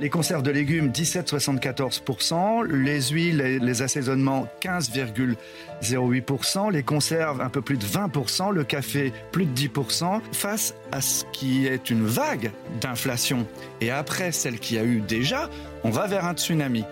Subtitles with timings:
[0.00, 2.66] Les conserves de légumes, 17,74%.
[2.66, 6.72] Les huiles et les assaisonnements, 15,08%.
[6.72, 8.52] Les conserves, un peu plus de 20%.
[8.52, 10.20] Le café, plus de 10%.
[10.32, 13.46] Face à ce qui est une vague d'inflation
[13.80, 15.48] et après celle qu'il y a eu déjà,
[15.84, 16.84] on va vers un tsunami.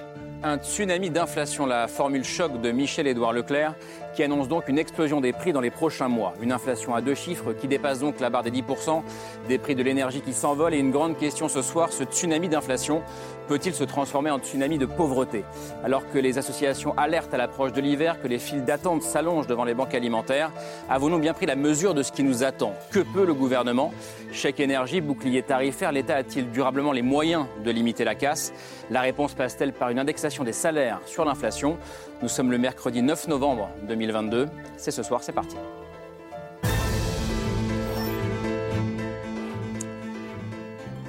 [0.45, 3.77] Un tsunami d'inflation, la formule choc de Michel-Édouard Leclerc,
[4.15, 6.34] qui annonce donc une explosion des prix dans les prochains mois.
[6.41, 9.02] Une inflation à deux chiffres qui dépasse donc la barre des 10%,
[9.48, 10.75] des prix de l'énergie qui s'envolent.
[10.75, 13.02] Et une grande question ce soir, ce tsunami d'inflation
[13.48, 15.45] peut-il se transformer en tsunami de pauvreté?
[15.85, 19.65] Alors que les associations alertent à l'approche de l'hiver, que les files d'attente s'allongent devant
[19.65, 20.51] les banques alimentaires,
[20.88, 22.73] avons-nous bien pris la mesure de ce qui nous attend?
[22.91, 23.93] Que peut le gouvernement?
[24.32, 28.52] Chèque énergie, bouclier tarifaire, l'État a-t-il durablement les moyens de limiter la casse?
[28.91, 31.76] La réponse passe-t-elle par une indexation des salaires sur l'inflation?
[32.23, 34.46] Nous sommes le mercredi 9 novembre 2022.
[34.76, 35.56] C'est ce soir, c'est parti.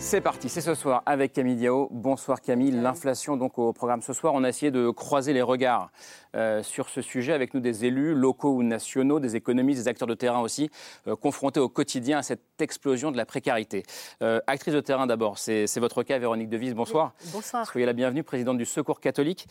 [0.06, 1.88] C'est parti, c'est ce soir avec Camille Diao.
[1.90, 2.72] Bonsoir Camille.
[2.72, 4.34] L'inflation donc au programme ce soir.
[4.36, 5.92] On a essayé de croiser les regards
[6.36, 10.08] euh, sur ce sujet avec nous des élus locaux ou nationaux, des économistes, des acteurs
[10.08, 10.70] de terrain aussi,
[11.08, 13.84] euh, confrontés au quotidien à cette explosion de la précarité.
[14.22, 16.76] Euh, actrice de terrain d'abord, c'est votre cas Véronique Devise.
[16.76, 17.14] Bonsoir.
[17.32, 17.66] Bonsoir.
[17.66, 19.48] Soyez la bienvenue, présidente du Secours catholique,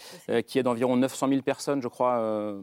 [0.47, 2.20] qui est d'environ 900 000 personnes, je crois,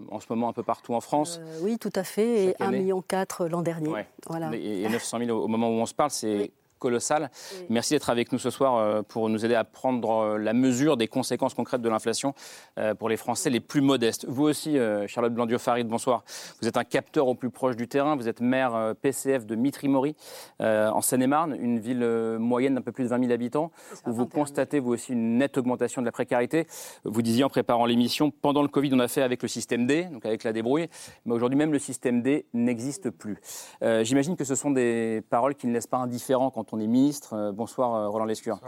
[0.09, 1.41] en ce moment un peu partout en France.
[1.63, 3.03] oui, tout à fait, et 1,4 million
[3.49, 4.05] l'an dernier.
[4.27, 4.51] Voilà.
[4.55, 7.29] Et 900 000 au moment où on se parle, c'est colossal.
[7.69, 10.97] Merci d'être avec nous ce soir euh, pour nous aider à prendre euh, la mesure
[10.97, 12.33] des conséquences concrètes de l'inflation
[12.79, 14.25] euh, pour les Français les plus modestes.
[14.27, 16.23] Vous aussi, Charlotte Blandio-Farid, bonsoir.
[16.61, 18.15] Vous êtes un capteur au plus proche du terrain.
[18.15, 20.15] Vous êtes maire PCF de Mitry-Mory,
[20.59, 22.05] en Seine-et-Marne, une ville
[22.39, 23.71] moyenne d'un peu plus de 20 000 habitants,
[24.05, 26.65] où vous constatez, vous aussi, une nette augmentation de la précarité.
[27.03, 30.05] Vous disiez en préparant l'émission, pendant le Covid, on a fait avec le système D,
[30.05, 30.87] donc avec la débrouille,
[31.25, 33.37] mais aujourd'hui même le système D n'existe plus.
[33.81, 37.33] J'imagine que ce sont des paroles qui ne laissent pas indifférents quand on est ministre.
[37.33, 38.59] Euh, bonsoir euh, Roland Lescure.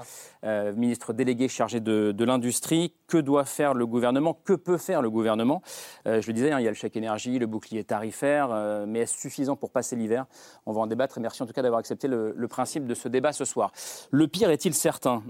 [0.43, 2.93] Euh, ministre délégué chargé de, l'industrie.
[3.07, 4.37] Que doit faire le gouvernement?
[4.45, 5.61] Que peut faire le gouvernement?
[6.05, 9.17] Je le disais, hein, il y a le chèque énergie, le bouclier tarifaire, mais est-ce
[9.17, 10.25] suffisant pour passer l'hiver?
[10.65, 13.09] On va en débattre et merci en tout cas d'avoir accepté le, principe de ce
[13.09, 13.73] débat ce soir.
[14.11, 15.23] Le pire est-il certain?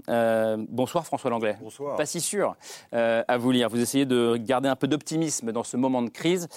[0.68, 1.56] Bonsoir François Langlais.
[1.60, 1.96] Bonsoir.
[1.96, 2.54] Pas si sûr
[2.92, 3.68] à vous lire.
[3.68, 6.48] Vous essayez de garder un peu d'optimisme dans ce moment de crise.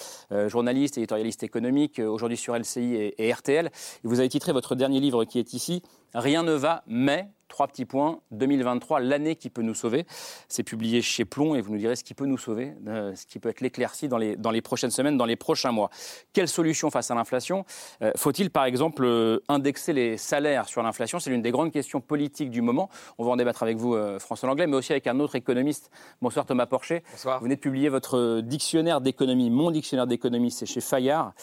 [0.47, 3.67] journaliste, éditorialiste économique, aujourd'hui sur LCI et, et RTL.
[3.67, 3.71] Et
[4.07, 5.81] vous avez titré votre dernier livre qui est ici
[6.13, 8.19] Rien ne va, mais Trois petits points.
[8.31, 10.05] 2023, l'année qui peut nous sauver.
[10.49, 13.25] C'est publié chez Plomb et vous nous direz ce qui peut nous sauver, euh, ce
[13.27, 15.89] qui peut être l'éclaircie dans les, dans les prochaines semaines, dans les prochains mois.
[16.33, 17.63] Quelle solution face à l'inflation?
[18.01, 21.19] Euh, Faut-il par exemple euh, indexer les salaires sur l'inflation?
[21.19, 22.89] C'est l'une des grandes questions politiques du moment.
[23.19, 25.91] On va en débattre avec vous, François Langlais, mais aussi avec un autre économiste.
[26.21, 27.03] Bonsoir Thomas Porcher.
[27.11, 27.39] Bonsoir.
[27.39, 31.33] Vous venez de publier votre dictionnaire d'économie, mon dictionnaire d'économie, c'est chez Fayard.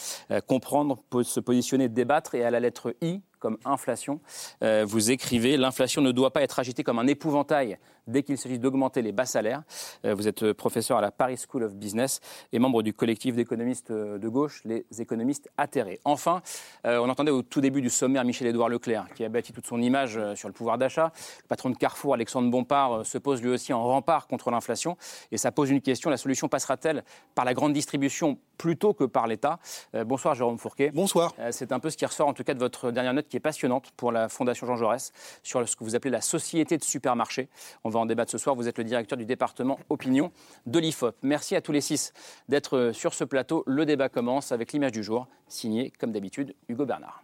[0.47, 4.21] comprendre, se positionner, débattre et à la lettre I, comme inflation.
[4.61, 9.03] vous écrivez l'inflation ne doit pas être agité comme un épouvantail dès qu'il s'agit d'augmenter
[9.03, 9.63] les bas salaires.
[10.05, 12.21] Euh, vous êtes euh, professeur à la Paris School of Business
[12.53, 16.01] et membre du collectif d'économistes euh, de gauche, les économistes atterrés.
[16.05, 16.43] Enfin,
[16.85, 20.19] on entendait au tout début du sommaire Michel-Édouard Leclerc, qui a bâti toute son image
[20.35, 21.13] sur le pouvoir d'achat.
[21.43, 24.97] Le patron de Carrefour, Alexandre Bompard, se pose lui aussi en rempart contre l'inflation.
[25.31, 29.27] Et ça pose une question, la solution passera-t-elle par la grande distribution plutôt que par
[29.27, 29.59] l'État?
[30.07, 30.91] Bonsoir Jérôme Fourquet.
[30.91, 31.34] Bonsoir.
[31.51, 33.41] C'est un peu ce qui ressort en tout cas de votre dernière note qui est
[33.41, 37.49] passionnante pour la Fondation Jean Jaurès sur ce que vous appelez la société de supermarché.
[37.84, 38.56] On va en débattre ce soir.
[38.56, 40.32] Vous êtes le directeur du département opinion
[40.66, 41.14] de l'IFOP.
[41.22, 42.12] Merci à tous les six
[42.48, 43.62] d'être sur ce plateau.
[43.66, 47.22] Le débat commence avec l'image du jour, signée comme d'habitude Hugo Bernard.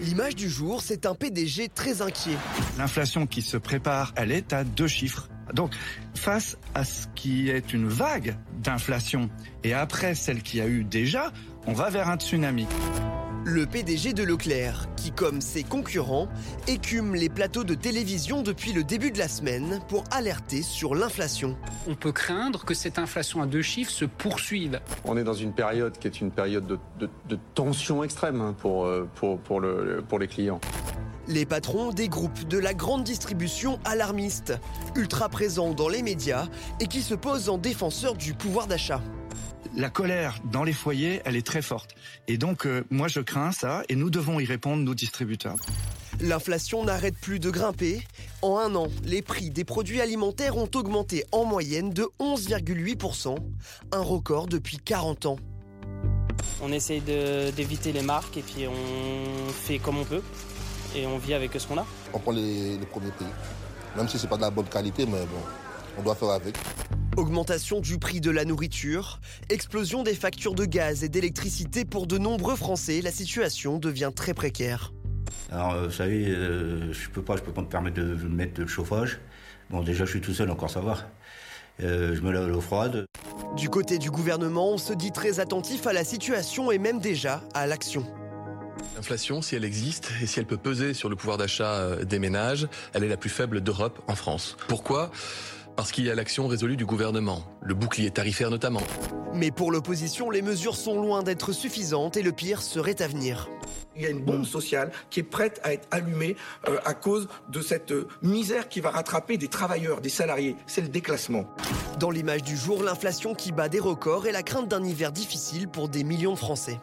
[0.00, 2.36] L'image du jour, c'est un PDG très inquiet.
[2.78, 5.28] L'inflation qui se prépare, elle est à deux chiffres.
[5.54, 5.74] Donc,
[6.14, 9.30] face à ce qui est une vague d'inflation
[9.62, 11.32] et après celle qui a eu déjà,
[11.66, 12.66] on va vers un tsunami.
[13.46, 16.28] Le PDG de Leclerc, qui comme ses concurrents,
[16.66, 21.56] écume les plateaux de télévision depuis le début de la semaine pour alerter sur l'inflation.
[21.86, 24.80] On peut craindre que cette inflation à deux chiffres se poursuive.
[25.04, 29.06] On est dans une période qui est une période de, tension extrême hein, pour, euh,
[29.14, 30.60] pour, pour, le, pour les clients.
[31.28, 34.54] Les patrons des groupes de la grande distribution alarmiste,
[34.94, 36.46] ultra présents dans les médias
[36.80, 39.00] et qui se posent en défenseurs du pouvoir d'achat
[39.76, 41.94] la colère dans les foyers, elle est très forte.
[42.28, 45.56] Et donc, euh, moi, je crains ça, et nous devons y répondre, nos distributeurs.
[46.20, 48.02] L'inflation n'arrête plus de grimper.
[48.42, 53.36] En un an, les prix des produits alimentaires ont augmenté en moyenne de 11,8%,
[53.92, 55.36] un record depuis 40 ans.
[56.62, 60.22] On essaye d'éviter les marques et puis on fait comme on peut
[60.94, 61.86] et on vit avec ce qu'on a.
[62.12, 63.26] On prend les, premiers pays,
[63.96, 65.40] même si c'est pas de la bonne qualité, mais bon,
[65.98, 66.56] on doit faire avec.
[67.16, 72.18] Augmentation du prix de la nourriture, explosion des factures de gaz et d'électricité pour de
[72.18, 74.92] nombreux Français, la situation devient très précaire.
[75.52, 78.60] Alors, euh, vous savez, euh, je peux pas, je peux pas me permettre de, mettre
[78.60, 79.20] le chauffage.
[79.70, 80.98] Bon, déjà, je suis tout seul, encore ça va.
[81.82, 83.06] Euh, je me lave l'eau froide.
[83.56, 87.42] Du côté du gouvernement, on se dit très attentif à la situation et même déjà
[87.54, 88.04] à l'action.
[88.96, 92.68] L'inflation, si elle existe et si elle peut peser sur le pouvoir d'achat des ménages,
[92.92, 94.56] elle est la plus faible d'Europe en France.
[94.68, 95.10] Pourquoi?
[95.76, 98.82] Parce qu'il y a l'action résolue du gouvernement, le bouclier tarifaire notamment.
[99.34, 103.48] Mais pour l'opposition, les mesures sont loin d'être suffisantes et le pire serait à venir.
[103.96, 106.36] Il y a une bombe sociale qui est prête à être allumée
[106.68, 110.56] euh, à cause de cette euh, misère qui va rattraper des travailleurs, des salariés.
[110.66, 111.44] C'est le déclassement.
[112.00, 115.68] Dans l'image du jour, l'inflation qui bat des records et la crainte d'un hiver difficile
[115.68, 116.80] pour des millions de Français.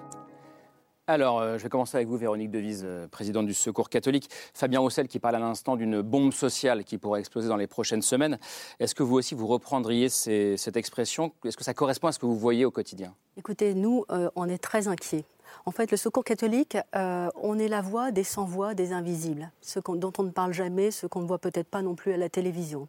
[1.11, 4.29] Alors, euh, je vais commencer avec vous, Véronique Devise, présidente du Secours catholique.
[4.53, 8.01] Fabien Roussel qui parle à l'instant d'une bombe sociale qui pourrait exploser dans les prochaines
[8.01, 8.39] semaines.
[8.79, 11.33] Est-ce que vous aussi, vous reprendriez cette expression?
[11.43, 13.13] Est-ce que ça correspond à ce que vous voyez au quotidien?
[13.35, 14.05] Écoutez, nous,
[14.37, 15.25] on est très inquiets.
[15.65, 19.81] En fait, le secours catholique, euh, on est la voix des sans-voix, des invisibles, ceux
[19.95, 22.29] dont on ne parle jamais, ceux qu'on ne voit peut-être pas non plus à la
[22.29, 22.87] télévision.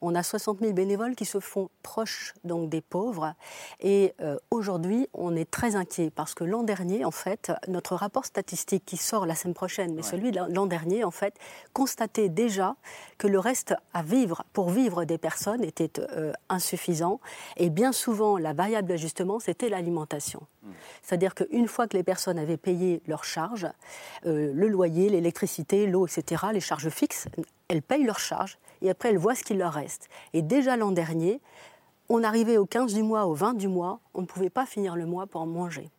[0.00, 3.34] On a 60 000 bénévoles qui se font proches donc des pauvres.
[3.80, 8.24] Et euh, aujourd'hui, on est très inquiet parce que l'an dernier, en fait, notre rapport
[8.24, 11.34] statistique qui sort la semaine prochaine, mais celui de l'an dernier, en fait,
[11.72, 12.76] constatait déjà
[13.18, 17.20] que le reste à vivre, pour vivre des personnes, était euh, insuffisant.
[17.56, 20.46] Et bien souvent, la variable d'ajustement, c'était l'alimentation.
[21.02, 23.68] C'est-à-dire qu'une fois que les personnes avaient payé leurs charges,
[24.26, 27.28] euh, le loyer, l'électricité, l'eau, etc., les charges fixes,
[27.68, 30.08] elles payent leurs charges et après elles voient ce qu'il leur reste.
[30.32, 31.40] Et déjà l'an dernier,
[32.08, 34.96] on arrivait au 15 du mois, au 20 du mois, on ne pouvait pas finir
[34.96, 35.90] le mois pour manger.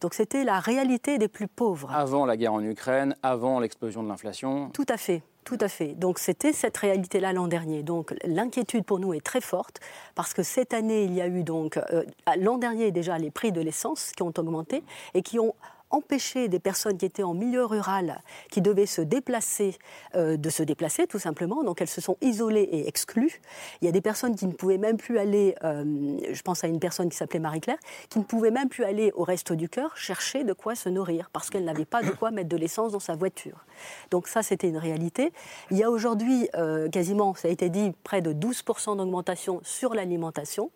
[0.00, 1.90] Donc c'était la réalité des plus pauvres.
[1.92, 4.70] Avant la guerre en Ukraine, avant l'explosion de l'inflation.
[4.70, 5.22] Tout à fait.
[5.48, 5.94] Tout à fait.
[5.94, 7.82] Donc c'était cette réalité-là l'an dernier.
[7.82, 9.80] Donc l'inquiétude pour nous est très forte
[10.14, 12.04] parce que cette année, il y a eu donc euh,
[12.36, 14.84] l'an dernier déjà les prix de l'essence qui ont augmenté
[15.14, 15.54] et qui ont
[15.90, 19.76] empêcher des personnes qui étaient en milieu rural, qui devaient se déplacer,
[20.14, 21.64] euh, de se déplacer tout simplement.
[21.64, 23.40] Donc elles se sont isolées et exclues.
[23.80, 25.84] Il y a des personnes qui ne pouvaient même plus aller, euh,
[26.30, 29.24] je pense à une personne qui s'appelait Marie-Claire, qui ne pouvait même plus aller au
[29.24, 32.48] Resto du Cœur chercher de quoi se nourrir parce qu'elle n'avait pas de quoi mettre
[32.48, 33.64] de l'essence dans sa voiture.
[34.10, 35.32] Donc ça, c'était une réalité.
[35.70, 39.94] Il y a aujourd'hui euh, quasiment, ça a été dit, près de 12% d'augmentation sur
[39.94, 40.70] l'alimentation.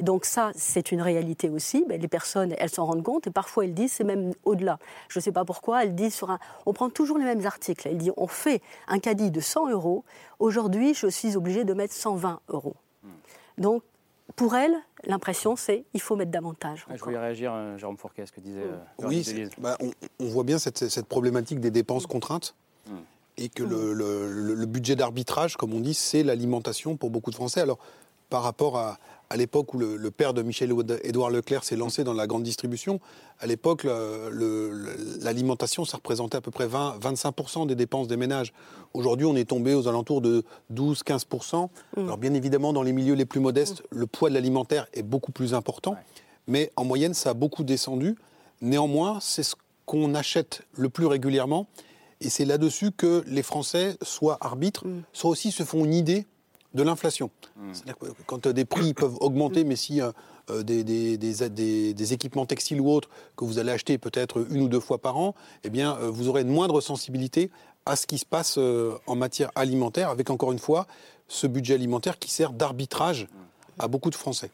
[0.00, 1.84] Donc ça, c'est une réalité aussi.
[1.88, 4.55] Mais les personnes, elles s'en rendent compte et parfois elles disent, c'est même au
[5.08, 5.84] Je ne sais pas pourquoi.
[5.84, 7.86] Elle dit sur un, on prend toujours les mêmes articles.
[7.88, 10.04] Elle dit on fait un caddie de 100 euros.
[10.38, 12.76] Aujourd'hui, je suis obligée de mettre 120 euros.
[13.58, 13.82] Donc,
[14.34, 14.74] pour elle,
[15.04, 16.86] l'impression, c'est il faut mettre davantage.
[16.92, 18.64] je voulais réagir, euh, Jérôme Fourquet, à ce que disait.
[18.64, 19.24] Euh, oui,
[19.58, 19.78] bah,
[20.18, 22.54] on, voit bien cette, problématique des dépenses contraintes.
[22.86, 22.96] Hmm.
[23.38, 27.60] Et que le, le budget d'arbitrage, comme on dit, c'est l'alimentation pour beaucoup de Français.
[27.60, 27.78] Alors,
[28.28, 32.12] par rapport à, à l'époque où le, père de Michel Édouard Leclerc s'est lancé dans
[32.12, 33.00] la grande distribution,
[33.40, 33.86] à l'époque,
[35.20, 38.52] l'alimentation, ça représentait à peu près 20, 25% des dépenses des ménages.
[38.94, 41.68] Aujourd'hui, on est tombé aux alentours de 12-15%.
[41.96, 42.00] Mmh.
[42.00, 43.98] Alors bien évidemment, dans les milieux les plus modestes, mmh.
[43.98, 45.96] le poids de l'alimentaire est beaucoup plus important.
[46.46, 48.16] Mais en moyenne, ça a beaucoup descendu.
[48.60, 51.66] Néanmoins, c'est ce qu'on achète le plus régulièrement.
[52.20, 55.02] Et c'est là-dessus que les Français, soit arbitres, mmh.
[55.12, 56.26] soit aussi se font une idée
[56.76, 57.30] de l'inflation.
[57.56, 57.72] Hmm.
[57.72, 60.12] C'est-à-dire que quand euh, des prix peuvent augmenter, mais si euh,
[60.50, 64.80] euh, des, des, équipements textiles ou autres que vous allez acheter peut-être une ou deux
[64.80, 67.50] fois par an, eh bien, vous aurez une moindre sensibilité
[67.84, 70.86] à ce qui se passe en matière alimentaire, avec encore une fois
[71.28, 73.26] ce budget alimentaire qui sert d'arbitrage
[73.78, 74.50] à beaucoup de Français.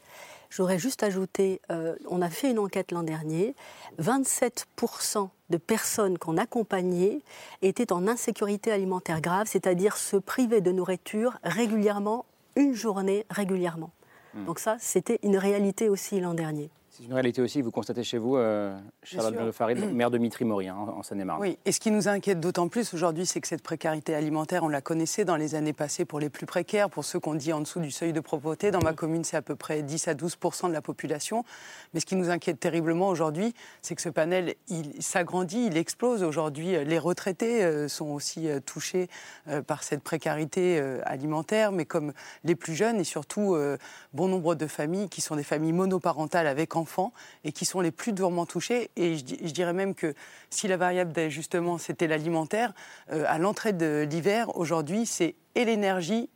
[0.54, 1.62] J'aurais juste ajouté,
[2.10, 3.54] on a fait une enquête l'an dernier,
[4.02, 7.20] 27% de personnes qu'on accompagnait
[7.62, 13.92] étaient en insécurité alimentaire grave, c'est-à-dire se priver de nourriture régulièrement, une journée régulièrement.
[14.34, 14.44] Hmm.
[14.44, 16.68] Donc ça, c'était une réalité aussi l'an dernier.
[16.94, 20.76] C'est une réalité aussi, vous constatez chez vous, euh, Charlotte Farid, maire de Mitry-Mory, hein,
[20.76, 21.40] en Seine-et-Marne.
[21.40, 24.68] Oui, et ce qui nous inquiète d'autant plus aujourd'hui, c'est que cette précarité alimentaire, on
[24.68, 27.60] la connaissait dans les années passées pour les plus précaires, pour ceux qu'on dit en
[27.60, 28.70] dessous du seuil de pauvreté.
[28.70, 31.46] Dans ma commune, c'est à peu près 10 à 12% de la population.
[31.94, 36.22] Mais ce qui nous inquiète terriblement aujourd'hui, c'est que ce panel, il s'agrandit, il explose.
[36.22, 39.08] Aujourd'hui, les retraités euh, sont aussi euh, touchés
[39.48, 42.12] euh, par cette précarité alimentaire, mais comme
[42.44, 43.56] les plus jeunes et surtout
[44.12, 46.81] bon nombre de familles qui sont des familles monoparentales avec enfants
[47.44, 48.90] et qui sont les plus durement touchés.
[48.96, 50.14] Et je, dirais même que
[50.50, 52.74] si la variable d'ajustement, c'était l'alimentaire,
[53.12, 56.28] euh, à l'entrée de l'hiver, aujourd'hui, c'est et l'énergie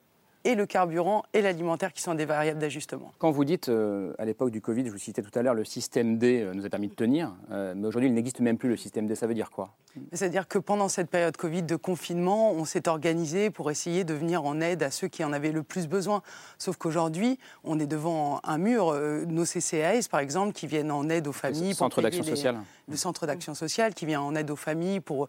[0.44, 3.12] et le carburant et l'alimentaire qui sont des variables d'ajustement.
[3.18, 5.64] Quand vous dites, euh, à l'époque du Covid, je vous citais tout à l'heure, le
[5.64, 8.76] système D euh, nous a permis de tenir, mais aujourd'hui il n'existe même plus le
[8.76, 9.74] système D, ça veut dire quoi?
[10.12, 14.44] C'est-à-dire que pendant cette période Covid de confinement, on s'est organisé pour essayer de venir
[14.44, 16.22] en aide à ceux qui en avaient le plus besoin.
[16.58, 18.94] Sauf qu'aujourd'hui, on est devant un mur,
[19.26, 21.70] nos CCAS par exemple, qui viennent en aide aux familles.
[21.70, 22.56] Le centre d'action sociale.
[22.88, 25.28] Le centre d'action sociale qui vient en aide aux familles pour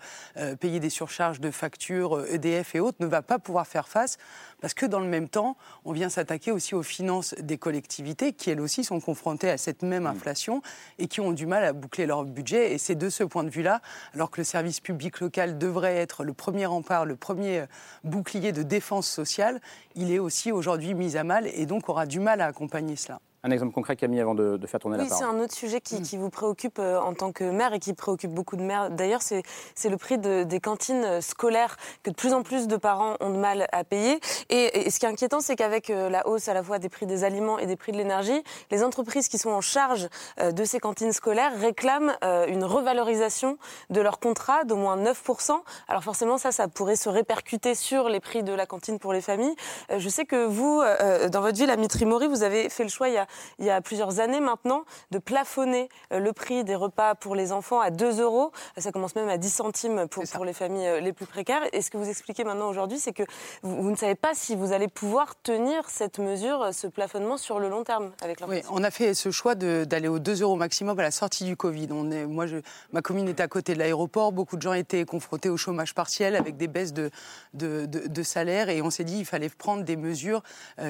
[0.59, 4.17] payer des surcharges de factures EDF e et autres, ne va pas pouvoir faire face
[4.61, 8.49] parce que dans le même temps, on vient s'attaquer aussi aux finances des collectivités qui,
[8.49, 10.07] elles aussi, sont confrontées à cette même mm.
[10.07, 10.61] inflation
[10.97, 12.73] et qui ont du mal à boucler leur budget.
[12.73, 13.81] Et c'est de ce point de vue-là,
[14.13, 17.65] alors que le service public local devrait être le premier rempart, le premier
[18.03, 19.61] bouclier de défense sociale,
[19.93, 23.19] il est aussi aujourd'hui mis à mal et donc aura du mal à accompagner cela.
[23.47, 25.17] Un exemple concret, Camille, avant de, faire tourner la parole.
[25.17, 26.19] Oui, c'est un autre sujet qui, mm.
[26.19, 28.89] vous préoccupe euh, en tant que maire et qui préoccupe beaucoup de maires.
[28.89, 29.43] D'ailleurs, c'est
[29.89, 33.37] le prix des cantines euh, scolaires que de plus en plus de parents ont de
[33.37, 34.19] mal à payer.
[34.49, 37.05] Et, ce qui est inquiétant, c'est qu'avec euh, la hausse à la fois des prix
[37.05, 40.09] des aliments et des prix de l'énergie, les entreprises qui sont en charge
[40.41, 43.57] de ces cantines scolaires réclament une revalorisation
[43.89, 45.51] de leur contrat d'au moins 9%.
[45.87, 49.21] Alors forcément, ça, ça pourrait se répercuter sur les prix de la cantine pour les
[49.21, 49.55] familles.
[49.95, 50.81] Je sais que vous,
[51.29, 53.27] dans votre ville, à Mitrimori, vous avez fait le choix il y a
[53.59, 57.51] il y a plusieurs années maintenant de plafonner euh, le prix des repas pour les
[57.51, 58.51] enfants à 2 euros.
[58.77, 61.61] Ça commence même à 10 centimes pour, pour les familles euh, les plus précaires.
[61.73, 63.23] Et ce que vous expliquez maintenant aujourd'hui, c'est que
[63.63, 67.59] vous, ne savez pas si vous allez pouvoir tenir cette mesure, euh, ce plafonnement sur
[67.59, 70.97] le long terme avec Oui, on a fait ce choix d'aller aux 2 euros maximum
[70.99, 71.87] à la sortie du Covid.
[71.91, 72.57] On est, moi, je,
[72.91, 74.31] ma commune est à côté de l'aéroport.
[74.31, 77.09] Beaucoup de gens étaient confrontés au chômage partiel avec des baisses de,
[77.53, 78.69] de, de, salaire.
[78.69, 80.41] Et on s'est dit qu'il fallait prendre des mesures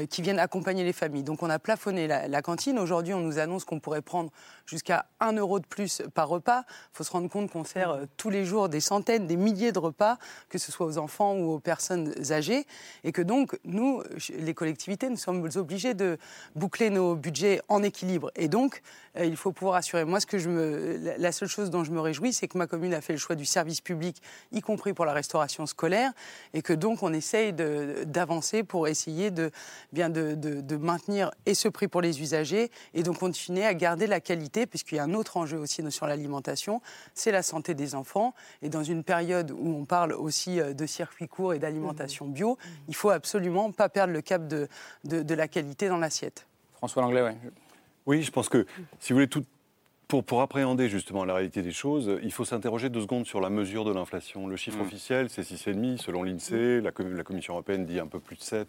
[0.10, 1.24] qui viennent accompagner les familles.
[1.24, 2.80] Donc on a plafonné la, la cantine.
[2.80, 4.32] Aujourd'hui, on nous annonce qu'on pourrait prendre
[4.66, 6.64] jusqu'à 1 euro de plus par repas.
[6.94, 9.72] Il faut se rendre compte qu'on sert euh, tous les jours des centaines, des milliers
[9.72, 10.18] de repas,
[10.50, 12.66] que ce soit aux enfants ou aux personnes âgées.
[13.04, 14.04] Et que donc, nous,
[14.38, 16.18] les collectivités, nous sommes obligés de
[16.56, 18.32] boucler nos budgets en équilibre.
[18.36, 18.82] Et donc,
[19.18, 20.06] euh, il faut pouvoir assurer.
[20.06, 22.68] Moi, ce que je me, la seule chose dont je me réjouis, c'est que ma
[22.68, 26.12] commune a fait le choix du service public, y compris pour la restauration scolaire,
[26.54, 29.52] et que donc on essaye d'avancer pour essayer de,
[29.94, 34.08] bien de, de maintenir et ce prix pour les usagers et donc continuer à garder
[34.08, 36.82] la qualité, puisqu'il y a un autre enjeu aussi sur l'alimentation,
[37.14, 38.34] c'est la santé des enfants.
[38.62, 42.34] Et dans une période où on parle aussi euh, de circuits courts et d'alimentation mmh.
[42.34, 42.58] bio,
[42.88, 44.68] il faut absolument pas perdre le cap de,
[45.04, 46.46] de, la qualité dans l'assiette.
[46.76, 47.50] François Langlais, oui.
[48.06, 48.66] Oui, je pense que,
[49.00, 49.44] si vous voulez, tout,
[50.08, 53.50] pour, pour, appréhender justement la réalité des choses, il faut s'interroger deux secondes sur la
[53.50, 54.48] mesure de l'inflation.
[54.48, 54.82] Le chiffre mmh.
[54.82, 56.82] officiel, c'est 6,5 selon l'INSEE.
[56.82, 58.68] La, la, Commission européenne dit un peu plus de 7.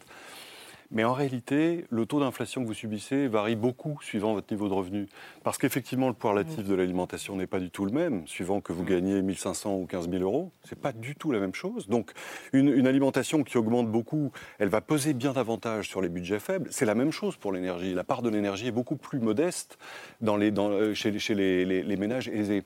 [0.91, 4.75] Mais en réalité, le taux d'inflation que vous subissez varie beaucoup suivant votre niveau de
[4.75, 5.07] revenu.
[5.45, 8.73] Parce qu'effectivement, le poids relatif de l'alimentation n'est pas du tout le même, suivant que
[8.73, 10.51] vous gagnez 1500 ou 15 000 euros.
[10.65, 11.89] C'est pas du tout la même chose.
[11.89, 12.13] Donc,
[12.55, 16.69] une, alimentation qui augmente beaucoup, elle va peser bien davantage sur les budgets faibles.
[16.71, 17.93] C'est la même chose pour l'énergie.
[17.93, 19.79] La part de l'énergie est beaucoup plus modeste
[20.23, 22.65] dans les, dans, euh, chez, chez les, les ménages aisés.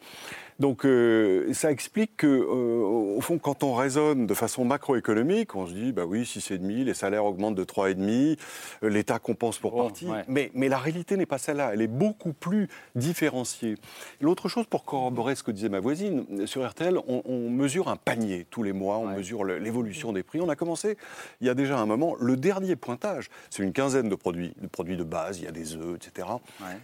[0.62, 5.66] Donc euh, ça explique que, euh, au fond, quand on raisonne de façon macroéconomique, on
[5.66, 8.38] se dit, bah oui, 6,5, les salaires augmentent de 3,5,
[8.84, 10.06] euh, l'État compense pour partie.
[10.28, 13.74] Mais, mais la réalité n'est pas celle-là, elle est beaucoup plus différenciée.
[14.20, 18.46] L'autre chose, pour corroborer ce que disait ma voisine, sur RTL, on, mesure un panier
[18.48, 20.40] tous les mois, on mesure l'évolution des prix.
[20.40, 20.96] On a commencé,
[21.40, 24.68] il y a déjà un moment, le dernier pointage, c'est une quinzaine de produits, de
[24.68, 26.28] produits de base, il y a des œufs, etc.,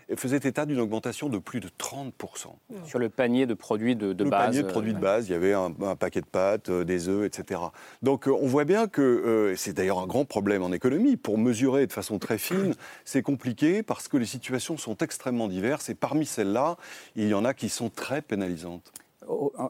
[0.09, 2.49] et faisait état d'une augmentation de plus de 30%.
[2.85, 4.47] Sur le panier de produits de, de le base.
[4.47, 7.27] panier de produits de base, il y avait un, paquet de pâtes, euh, des œufs,
[7.27, 7.61] etc.
[8.03, 11.39] Donc euh, on voit bien que, euh, c'est d'ailleurs un grand problème en économie, pour
[11.39, 15.95] mesurer de façon très fine, c'est compliqué parce que les situations sont extrêmement diverses et
[15.95, 16.77] parmi celles-là,
[17.17, 18.93] il y en a qui sont très pénalisantes.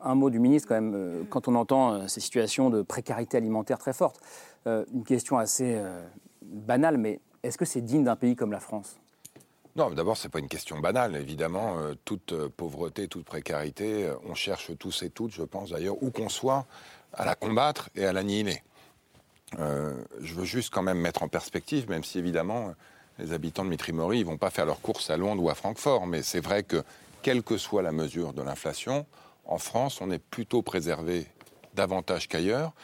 [0.02, 3.92] Un mot du ministre quand même, quand on entend ces situations de précarité alimentaire très
[3.92, 4.20] fortes,
[4.66, 5.82] une question assez
[6.42, 9.00] banale, mais est-ce que c'est digne d'un pays comme la France?
[9.78, 11.14] Non, d'abord, ce n'est pas une question banale.
[11.14, 15.70] Évidemment, euh, toute euh, pauvreté, toute précarité, euh, on cherche tous et toutes, je pense
[15.70, 16.66] d'ailleurs, où qu'on soit,
[17.12, 18.62] à la combattre et à l'annihiler.
[19.56, 22.74] je veux juste quand même mettre en perspective, même si évidemment,
[23.18, 26.06] les habitants de Mitrimori ne vont pas faire leurs courses à Londres ou à Francfort,
[26.06, 26.82] mais c'est vrai que,
[27.22, 29.06] quelle que soit la mesure de l'inflation,
[29.46, 31.28] en France, on est plutôt préservé
[31.74, 32.74] davantage qu'ailleurs,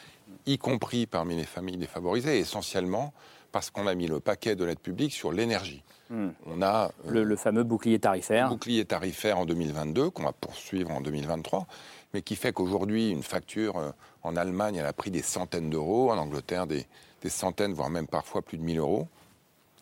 [0.47, 3.13] y compris parmi les familles défavorisées, essentiellement
[3.55, 5.85] parce qu'on a mis le paquet de l'aide publique sur l'énergie.
[6.11, 6.31] Hmm.
[6.47, 8.49] On a euh, le, fameux bouclier tarifaire.
[8.49, 11.69] bouclier tarifaire en 2022 qu'on va poursuivre en 2023,
[12.15, 13.93] mais qui fait qu'aujourd'hui une facture euh,
[14.25, 16.85] en Allemagne elle a pris des centaines d'euros, en Angleterre des,
[17.29, 19.07] centaines voire même parfois plus de 1000 euros.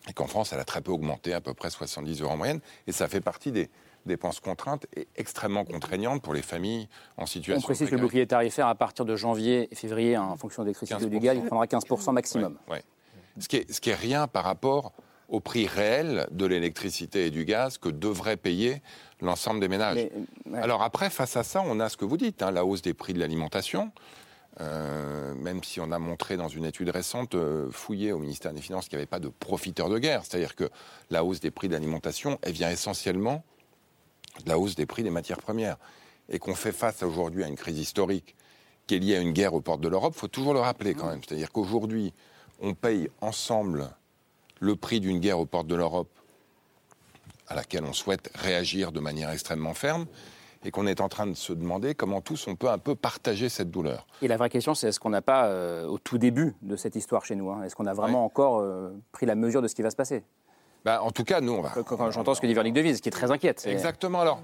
[0.07, 2.59] et qu'en France, elle a très peu augmenté, à peu près 70 euros en moyenne,
[2.85, 3.71] et ça fait partie des
[4.05, 6.87] dépenses contraintes et extrêmement contraignantes pour les familles
[7.17, 7.57] en situation.
[7.57, 10.63] On précise que le bouclier tarifaire, à partir de janvier et février, hein, en fonction
[10.63, 12.59] des critères du gaz, il prendra 15% maximum.
[12.69, 12.83] Ouais.
[13.39, 14.93] Ce, qui est, ce qui est rien par rapport
[15.29, 18.81] au prix réel de l'électricité et du gaz que devraient payer
[19.21, 19.95] l'ensemble des ménages.
[19.95, 20.11] Mais,
[20.51, 20.59] ouais.
[20.59, 22.93] Alors après, face à ça, on a ce que vous dites, hein, la hausse des
[22.93, 23.91] prix de l'alimentation.
[24.61, 28.61] Euh, même si on a montré dans une étude récente euh, fouillée au ministère des
[28.61, 30.69] Finances qu'il n'y avait pas de profiteurs de guerre, c'est-à-dire que
[31.09, 33.43] la hausse des prix de l'alimentation, elle vient essentiellement
[34.45, 35.77] de la hausse des prix des matières premières,
[36.29, 38.35] et qu'on fait face aujourd'hui à une crise historique
[38.85, 40.93] qui est liée à une guerre aux portes de l'Europe, il faut toujours le rappeler
[40.93, 41.21] quand même.
[41.27, 42.13] C'est-à-dire qu'aujourd'hui,
[42.63, 43.89] on paye ensemble
[44.59, 46.09] le prix d'une guerre aux portes de l'Europe
[47.47, 50.05] à laquelle on souhaite réagir de manière extrêmement ferme
[50.63, 53.49] et qu'on est en train de se demander comment tous on peut un peu partager
[53.49, 54.07] cette douleur.
[54.21, 56.95] Et la vraie question, c'est est-ce qu'on n'a pas, euh, au tout début de cette
[56.95, 59.75] histoire chez nous, hein, est-ce qu'on a vraiment encore euh, pris la mesure de ce
[59.75, 60.23] qui va se passer?
[60.85, 61.69] Bah, En tout cas, nous, on va.
[61.69, 63.65] Quand, j'entends ce que dit Véronique Devise, qui est très inquiète.
[63.67, 64.21] Exactement.
[64.21, 64.41] Alors,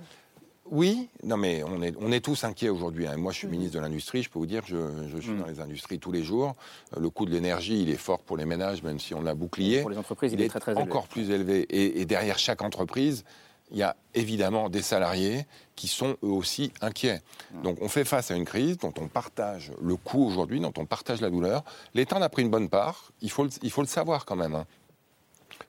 [0.72, 3.08] oui, non mais on est, on est tous inquiets aujourd'hui.
[3.08, 3.18] Hein.
[3.18, 5.40] Moi, je suis ministre de l'Industrie, je peux vous dire que je, je suis mmh.
[5.40, 6.56] dans les industries tous les jours.
[6.96, 9.34] Euh, le coût de l'énergie, il est fort pour les ménages, même si on l'a
[9.34, 9.82] bouclié.
[9.82, 11.62] Pour les entreprises, il, il est, très, très encore plus élevé.
[11.70, 13.24] Et, et, derrière chaque entreprise,
[13.72, 15.46] il y a évidemment des salariés
[15.76, 17.22] qui sont eux aussi inquiets.
[17.54, 17.62] Mmh.
[17.64, 20.86] Donc on fait face à une crise dont on partage le coût aujourd'hui, dont on
[20.86, 21.64] partage la douleur.
[21.94, 24.36] L'État en a pris une bonne part, il faut le, il faut le savoir quand
[24.36, 24.56] même.
[24.56, 24.66] Hein.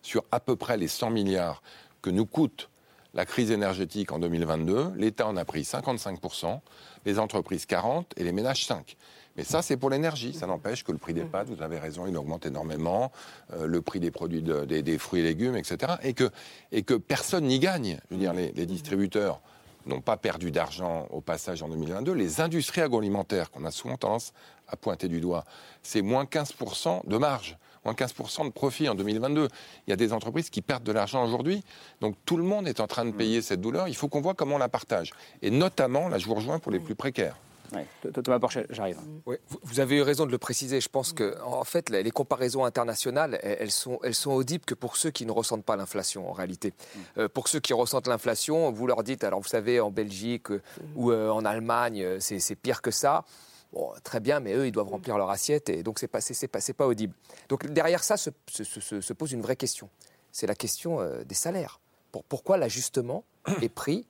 [0.02, 1.62] Sur à peu près les 100 milliards
[2.00, 2.69] que nous coûte
[3.14, 6.60] la crise énergétique en 2022, l'État en a pris 55%,
[7.04, 8.96] les entreprises 40% et les ménages 5%.
[9.36, 10.34] Mais ça, c'est pour l'énergie.
[10.34, 13.12] Ça n'empêche que le prix des pâtes, vous avez raison, il augmente énormément,
[13.52, 15.94] euh, le prix des produits, de, des, des, fruits et légumes, etc.
[16.02, 16.30] Et que,
[16.72, 18.00] et que personne n'y gagne.
[18.10, 19.40] Je veux dire, les, les distributeurs
[19.86, 22.12] n'ont pas perdu d'argent au passage en 2022.
[22.12, 24.32] Les industries agroalimentaires, qu'on a souvent tendance
[24.68, 25.44] à pointer du doigt,
[25.82, 29.48] c'est moins 15% de marge moins 15% de profit en 2022.
[29.86, 31.62] Il y a des entreprises qui perdent de l'argent aujourd'hui.
[32.00, 33.88] Donc tout le monde est en train de payer cette douleur.
[33.88, 35.12] Il faut qu'on voit comment on la partage.
[35.42, 37.36] Et notamment, là, je vous rejoins pour les plus précaires.
[37.72, 37.86] Ouais.
[38.24, 38.98] Thomas Porchet, j'arrive.
[39.26, 40.80] Oui, vous avez eu raison de le préciser.
[40.80, 44.96] Je pense que, en fait, les comparaisons internationales, elles sont, elles sont audibles que pour
[44.96, 46.72] ceux qui ne ressentent pas l'inflation, en réalité.
[47.18, 50.60] Euh, pour ceux qui ressentent l'inflation, vous leur dites, alors vous savez, en Belgique euh,
[50.96, 53.24] ou euh, en Allemagne, c'est pire que ça.
[53.72, 56.48] Bon, très bien, mais eux, ils doivent remplir leur assiette et donc c'est pas, c'est
[56.48, 57.14] pas, pas audible.
[57.48, 59.88] Donc derrière ça se, se, se, se pose une vraie question.
[60.32, 61.80] C'est la question euh, des salaires.
[62.12, 63.24] Pour, pourquoi l'ajustement
[63.62, 64.06] est pris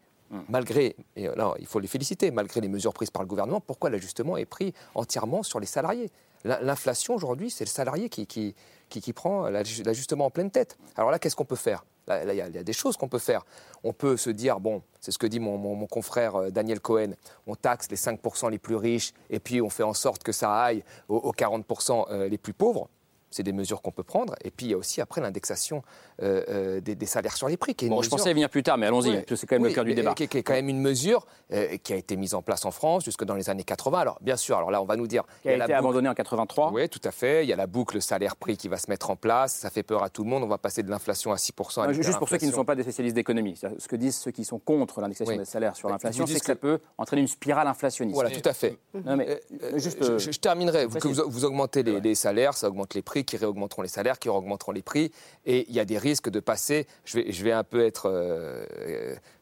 [0.49, 3.91] malgré, et là, il faut les féliciter, malgré les mesures prises par le gouvernement, pourquoi
[3.91, 6.11] l'ajustement est pris entièrement sur les salariés?
[6.45, 8.55] L'inflation aujourd'hui, c'est le salarié qui, qui,
[8.89, 10.79] qui, qui prend l'ajustement en pleine tête.
[10.97, 11.85] Alors là, qu'est-ce qu'on peut faire?
[12.09, 13.45] Il y, a des choses qu'on peut faire.
[13.85, 17.13] On peut se dire, bon, c'est ce que dit mon, mon, confrère Daniel Cohen,
[17.47, 20.53] on taxe les 5% les plus riches et puis on fait en sorte que ça
[20.55, 22.89] aille aux, aux 40% les plus pauvres.
[23.31, 24.35] C'est des mesures qu'on peut prendre.
[24.45, 25.83] Et puis il y a aussi après l'indexation
[26.23, 27.75] euh, euh, des, des, salaires sur les prix.
[27.75, 28.05] Qui est bon, mesure...
[28.05, 29.95] je pensais venir plus tard, mais allons-y, oui, c'est quand même oui, le cœur du
[29.95, 30.15] débat.
[30.15, 32.71] Qui, qui, est quand même une mesure euh, qui a été mise en place en
[32.71, 33.99] France jusque dans les années 80.
[33.99, 35.25] Alors bien sûr, alors là on va nous dire...
[35.43, 36.73] Qui a, été abandonnée en 83.
[36.73, 37.45] Oui, tout à fait.
[37.45, 39.55] Il y a la boucle salaire-prix qui va se mettre en place.
[39.55, 40.43] Ça fait peur à tout le monde.
[40.43, 41.83] On va passer de l'inflation à 6%.
[41.83, 44.31] À juste pour ceux qui ne sont pas des spécialistes d'économie, ce que disent ceux
[44.31, 45.39] qui sont contre l'indexation oui.
[45.39, 48.15] des salaires sur l'inflation, c'est que, que, ça peut entraîner une spirale inflationniste.
[48.15, 48.79] Voilà, tout à fait.
[48.95, 49.41] Non, mais,
[49.77, 50.87] juste, je, je, terminerai.
[50.87, 54.19] Vous, vous, vous, augmentez les, les, salaires, ça augmente les prix, qui réaugmenteront les salaires,
[54.19, 55.11] qui augmenteront les prix,
[55.47, 58.65] et il y a des risques de passer, je vais, un peu être, euh,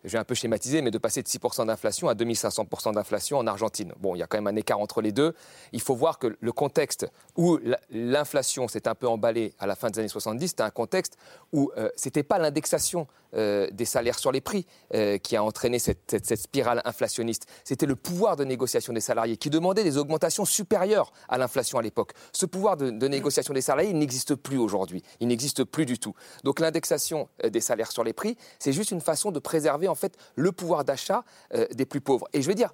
[0.04, 3.46] je vais un peu schématiser, mais de passer de 6% d'inflation à 2500% d'inflation en
[3.46, 3.92] Argentine.
[3.98, 5.34] Bon, il y a quand même un écart entre les deux.
[5.72, 7.58] Il faut voir que le contexte où
[7.90, 11.16] l'inflation s'est un peu emballée à la fin des années 70, c'était un contexte
[11.52, 14.64] où euh, c'était pas l'indexation euh, des salaires sur les prix
[14.94, 17.46] euh, qui a entraîné cette, spirale inflationniste.
[17.62, 21.82] C'était le pouvoir de négociation des salariés qui demandait des augmentations supérieures à l'inflation à
[21.82, 22.12] l'époque.
[22.32, 25.02] Ce pouvoir de, de, négociation des il n'existe plus aujourd'hui.
[25.20, 26.14] Il n'existe plus du tout.
[26.44, 29.94] Donc l'indexation euh, des salaires sur les prix, c'est juste une façon de préserver en
[29.94, 32.28] fait le pouvoir d'achat euh, des plus pauvres.
[32.32, 32.72] Et je veux dire,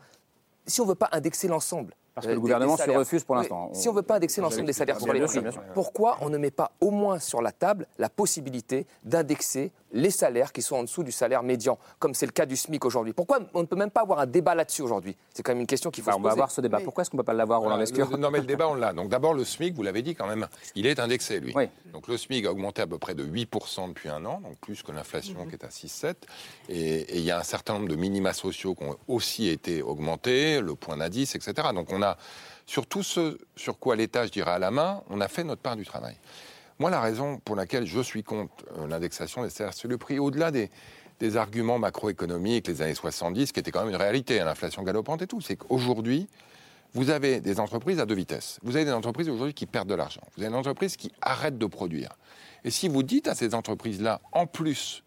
[0.66, 3.70] si on ne veut pas indexer l'ensemble, parce que le gouvernement se refuse pour l'instant.
[3.72, 5.40] Si on ne veut pas indexer l'ensemble des salaires sur les prix,
[5.74, 10.53] pourquoi on ne met pas au moins sur la table la possibilité d'indexer les salaires
[10.53, 13.12] qui sont en dessous du salaire médian, comme c'est le cas du SMIC aujourd'hui?
[13.12, 15.16] Pourquoi on ne peut même pas avoir un débat là-dessus aujourd'hui?
[15.33, 16.27] C'est quand même une question qu'il faut bah, se poser.
[16.27, 16.81] On va avoir ce débat.
[16.81, 18.92] Pourquoi est-ce qu'on ne peut pas l'avoir, Roland voilà, Non, mais le débat, on l'a.
[18.92, 21.53] Donc d'abord, le SMIC, vous l'avez dit quand même, il est indexé, lui.
[21.55, 21.68] Oui.
[21.92, 24.83] Donc le SMIC a augmenté à peu près de 8% depuis un an, donc plus
[24.83, 25.48] que l'inflation mmh.
[25.48, 26.14] qui est à 6,7.
[26.68, 30.61] Et il y a un certain nombre de minima sociaux qui ont aussi été augmentés,
[30.61, 31.68] le point d'indice, etc.
[31.72, 32.03] Donc on
[32.67, 35.62] sur tout ce sur quoi l'État, je dirais, à la main, on a fait notre
[35.62, 36.17] part du travail.
[36.79, 40.19] Moi, la raison pour laquelle je suis contre euh, l'indexation des salaires sur le prix,
[40.19, 40.71] au-delà des,
[41.21, 45.23] des, arguments macroéconomiques, les années 70, qui étaient quand même une réalité, hein, l'inflation galopante
[45.23, 46.29] et tout, c'est qu'aujourd'hui,
[46.93, 48.59] vous avez des entreprises à deux vitesses.
[48.62, 50.23] Vous avez des entreprises aujourd'hui qui perdent de l'argent.
[50.37, 52.11] Vous avez des entreprises qui arrêtent de produire.
[52.64, 55.04] Et si vous dites à ces entreprises-là, en plus,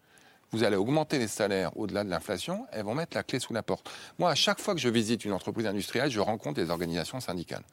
[0.52, 3.62] vous allez augmenter les salaires au-delà de l'inflation, elles vont mettre la clé sous la
[3.62, 3.90] porte.
[4.18, 7.64] Moi, à chaque fois que je visite une entreprise industrielle, je rencontre les organisations syndicales.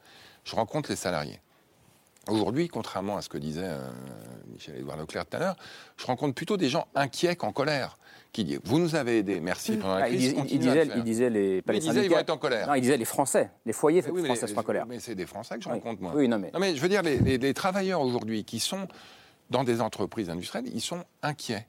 [0.44, 1.40] Je rencontre les salariés.
[2.28, 3.88] Aujourd'hui, contrairement à ce que disait euh,
[4.52, 5.56] Michel-Édouard Leclerc tout à l'heure,
[5.96, 7.98] je rencontre plutôt des gens inquiets qu'en colère,
[8.32, 10.34] qui disent Vous nous avez aidés, merci pendant la Ah, il, crise.
[10.50, 12.66] il disait, il disait les, pas les il disait, ils vont être en colère.
[12.66, 14.86] Non, il disait les Français, les foyers Oui, mais français les- sont en colère.
[14.86, 15.74] Mais c'est des Français que je Oui.
[15.76, 16.12] rencontre, moi.
[16.16, 18.88] Oui, non, mais- Non, mais je veux dire, les, les- les travailleurs aujourd'hui qui sont
[19.48, 21.64] dans des entreprises industrielles, ils sont inquiets.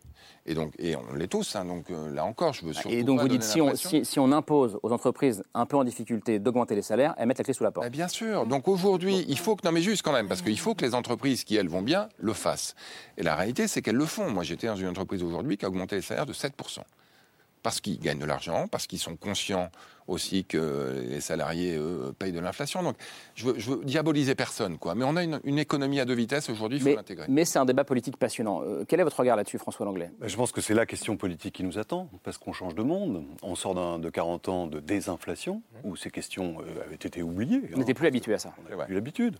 [0.45, 1.55] Et donc, et on l'est tous.
[1.55, 3.75] hein, donc euh, là encore, je veux surtout Et donc pas vous dites si on,
[3.75, 7.43] si on impose aux entreprises un peu en difficulté d'augmenter les salaires, elles mettent la
[7.43, 7.85] clé sous la porte.
[7.85, 8.45] Bah, bien sûr.
[8.45, 10.95] Donc aujourd'hui, il faut que non mais juste quand même parce qu'il faut que les
[10.95, 12.75] entreprises qui elles vont bien le fassent.
[13.17, 14.29] Et la réalité, c'est qu'elles le font.
[14.29, 16.53] Moi, j'étais dans une entreprise aujourd'hui qui a augmenté les salaires de 7
[17.63, 19.69] parce qu'ils gagnent de l'argent, parce qu'ils sont conscients
[20.07, 22.83] aussi que les salariés eux, payent de l'inflation.
[22.83, 22.95] Donc,
[23.35, 24.95] je veux, je veux diaboliser personne, quoi.
[24.95, 27.25] Mais on a une, une économie à deux vitesses aujourd'hui, il faut Mais, l'intégrer.
[27.29, 28.61] mais c'est un débat politique passionnant.
[28.63, 30.09] Euh, quel est votre regard là-dessus, François Langlais?
[30.19, 32.83] Ben, Je pense que c'est la question politique qui nous attend, parce qu'on change de
[32.83, 33.23] monde.
[33.43, 37.61] On sort d'un- de 40 ans de désinflation, où ces questions euh, avaient été oubliées.
[37.75, 38.53] On n'était plus habitué à ça.
[38.73, 39.37] On n'a plus l'habitude.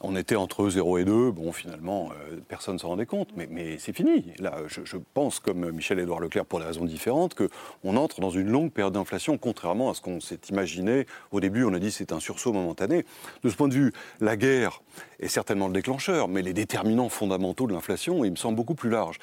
[0.00, 3.48] On était entre 0 et 2, bon, finalement, euh, personne ne s'en rendait compte, mais,
[3.50, 4.32] mais c'est fini.
[4.38, 8.48] Là, je, je pense, comme Michel-Édouard Leclerc, pour des raisons différentes, qu'on entre dans une
[8.48, 11.06] longue période d'inflation, contrairement à ce qu'on s'est imaginé.
[11.30, 13.04] Au début, on a dit c'est un sursaut momentané.
[13.44, 14.82] De ce point de vue, la guerre
[15.20, 18.90] est certainement le déclencheur, mais les déterminants fondamentaux de l'inflation, ils me semblent beaucoup plus
[18.90, 19.18] larges.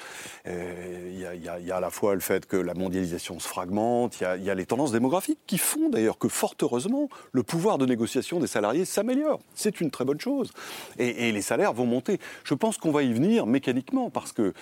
[0.46, 3.48] Euh, Il y, a- il il à la fois le fait que la mondialisation se
[3.48, 6.54] fragmente, il y a- il y, a les tendances démographiques qui font d'ailleurs que, fort
[6.62, 9.40] heureusement, le pouvoir de négociation des salariés s'améliore.
[9.54, 10.52] C'est une très bonne chose.
[10.98, 12.18] Et, et les salaires vont monter.
[12.44, 14.52] Je pense qu'on va y venir mécaniquement parce que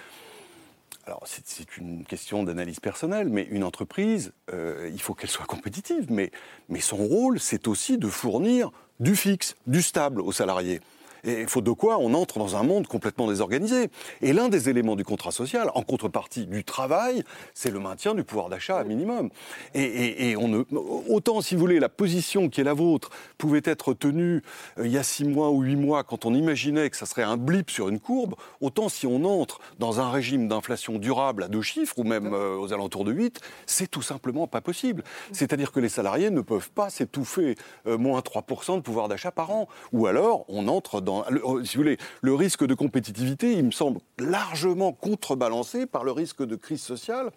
[1.06, 6.06] alors, c'est- une question d'analyse personnelle, mais une entreprise, euh, il faut qu'elle soit compétitive.
[6.10, 10.80] Mais son rôle, c'est aussi de fournir du fixe, du stable aux salariés.
[11.26, 13.90] Et il faut de quoi on entre dans un monde complètement désorganisé.
[14.22, 18.24] Et l'un des éléments du contrat social, en contrepartie du travail, c'est le maintien du
[18.24, 19.30] pouvoir d'achat à minimum.
[19.74, 24.42] Et, autant, si vous voulez, la position qui est la vôtre pouvait être tenue
[24.78, 27.22] euh, il y a six mois ou huit mois quand on imaginait que ça serait
[27.22, 31.48] un blip sur une courbe, autant si on entre dans un régime d'inflation durable à
[31.48, 35.02] deux chiffres ou même euh, aux alentours de 8, c'est tout simplement pas possible.
[35.32, 39.50] C'est-à-dire que les salariés ne peuvent pas s'étouffer euh, moins 3% de pouvoir d'achat par
[39.50, 39.68] an.
[39.92, 43.64] Ou alors, on entre dans, le- euh, si vous voulez, le risque de compétitivité, il
[43.64, 47.30] me semble largement contrebalancé par le risque de crise sociale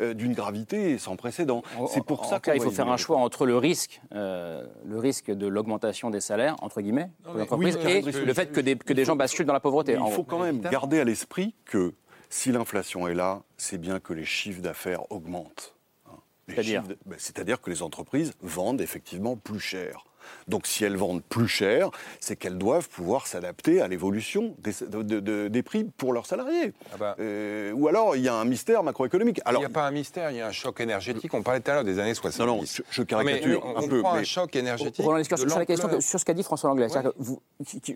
[0.00, 1.62] euh, d'une gravité sans précédent.
[1.88, 3.56] C'est pour En ça tout cas, qu'on il va faut faire un choix entre le
[3.56, 7.92] risque, euh, le risque de l'augmentation des salaires, entre guillemets, pour les mais- entreprises, oui,
[7.92, 9.96] et le fait que des, que des gens basculent dans la pauvreté.
[10.04, 11.94] Il faut quand même garder à l'esprit que
[12.30, 15.74] si l'inflation est là, c'est bien que les chiffres d'affaires augmentent.
[16.06, 16.12] hein.
[16.48, 20.04] C'est-à-dire de- ben, C'est-à-dire que les entreprises vendent effectivement plus cher.
[20.48, 25.02] Donc si elles vendent plus cher, c'est qu'elles doivent pouvoir s'adapter à l'évolution des, de-
[25.02, 26.72] de- de- des prix pour leurs salariés.
[27.20, 29.40] Euh, ou alors il y a un mystère macroéconomique.
[29.44, 31.32] Alors, il n'y a pas un mystère, il y a un choc énergétique.
[31.34, 32.38] On parlait tout à l'heure des années 70.
[32.40, 35.04] Non, non, je- je caricature mais on, un on peu, prend un mais- choc énergétique.
[35.04, 37.40] Roland sur la question, que- sur ce qu'a dit François Langlais, c'est-à-dire que vous-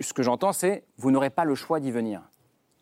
[0.00, 2.22] ce que j'entends, c'est vous n'aurez pas le choix d'y venir.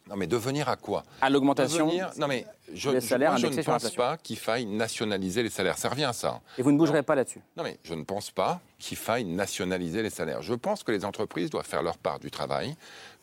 [0.09, 3.47] Non, mais devenir à quoi À l'augmentation Devenir- Non, mais je, des salaires moi, je
[3.49, 5.79] ne pense pas qu'il faille nationaliser les salaires.
[5.79, 6.41] Ça revient à ça.
[6.59, 7.41] Et vous ne bougerez pas là-dessus.
[7.57, 10.43] Non, mais je ne pense pas qu'il faille nationaliser les salaires.
[10.43, 12.77] Je pense que les entreprises doivent faire leur part du travail,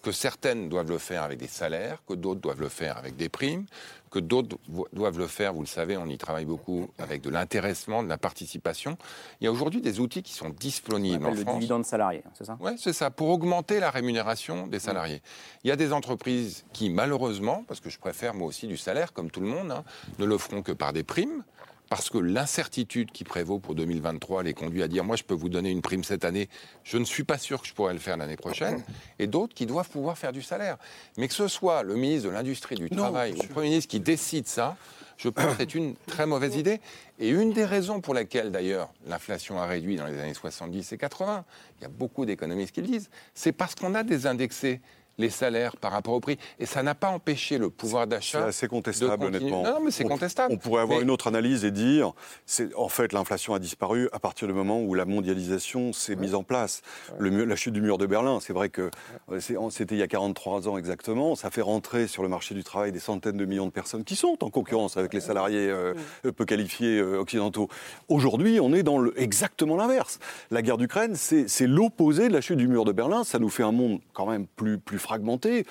[0.04, 3.30] que certaines doivent le faire avec des salaires, que d'autres doivent le faire avec des
[3.30, 3.66] primes,
[4.12, 4.58] que d'autres
[4.92, 8.18] doivent le faire, vous le savez, on y travaille beaucoup, avec de l'intéressement, de la
[8.18, 8.98] participation.
[9.40, 11.56] Il y a aujourd'hui des outils qui sont disponibles en le France.
[11.56, 12.58] dividende salarié, c'est ça?
[12.60, 15.22] Oui, c'est ça, pour augmenter la rémunération des salariés.
[15.64, 19.14] Il y a des entreprises qui, malheureusement, parce que je préfère moi aussi du salaire,
[19.14, 19.84] comme tout le monde, hein,
[20.20, 21.44] ne le feront que par des primes.
[21.94, 25.48] Parce que l'incertitude qui prévaut pour 2023 les conduit à dire moi je peux vous
[25.48, 26.50] donner une prime cette année,
[26.84, 28.84] je ne suis pas sûr que je pourrai le faire l'année prochaine,
[29.20, 30.78] et d'autres qui doivent pouvoir faire du salaire.
[31.20, 34.00] Mais que ce soit le ministre de l'Industrie, du Travail, ou le Premier ministre qui
[34.00, 34.76] décide ça,
[35.18, 36.82] je pense que c'est une très mauvaise idée.
[37.20, 40.98] Et une des raisons pour lesquelles, d'ailleurs, l'inflation a réduit dans les années 70 et
[40.98, 41.46] 80,
[41.78, 44.82] il y a beaucoup d'économistes qui le disent, c'est parce qu'on a désindexé
[45.18, 46.38] les salaires par rapport au prix.
[46.60, 48.46] Et ça n'a pas empêché le pouvoir C'est d'achat.
[48.46, 49.64] assez contestable, honnêtement.
[49.64, 50.54] Non, non, mais c'est On- contestable.
[50.54, 52.14] On pourrait avoir Mais- une autre analyse et dire,
[52.46, 56.36] c'est en fait l'inflation a disparu à partir du moment où la mondialisation s'est mise
[56.36, 56.82] en place.
[57.20, 58.90] Le la chute du mur de Berlin, c'est vrai que
[59.32, 61.36] euh, c'est- c'était il y a 43 ans exactement.
[61.36, 64.16] Ça fait rentrer sur le marché du travail des centaines de millions de personnes qui
[64.16, 65.94] sont en concurrence avec les salariés euh,
[66.36, 67.68] peu qualifiés euh, occidentaux.
[68.08, 70.20] Aujourd'hui, on est dans le, exactement l'inverse.
[70.52, 73.24] La guerre d'Ukraine, c'est c'est l'opposé de la chute du mur de Berlin.
[73.24, 75.66] Ça nous fait un monde quand même plus, plus fragmenté.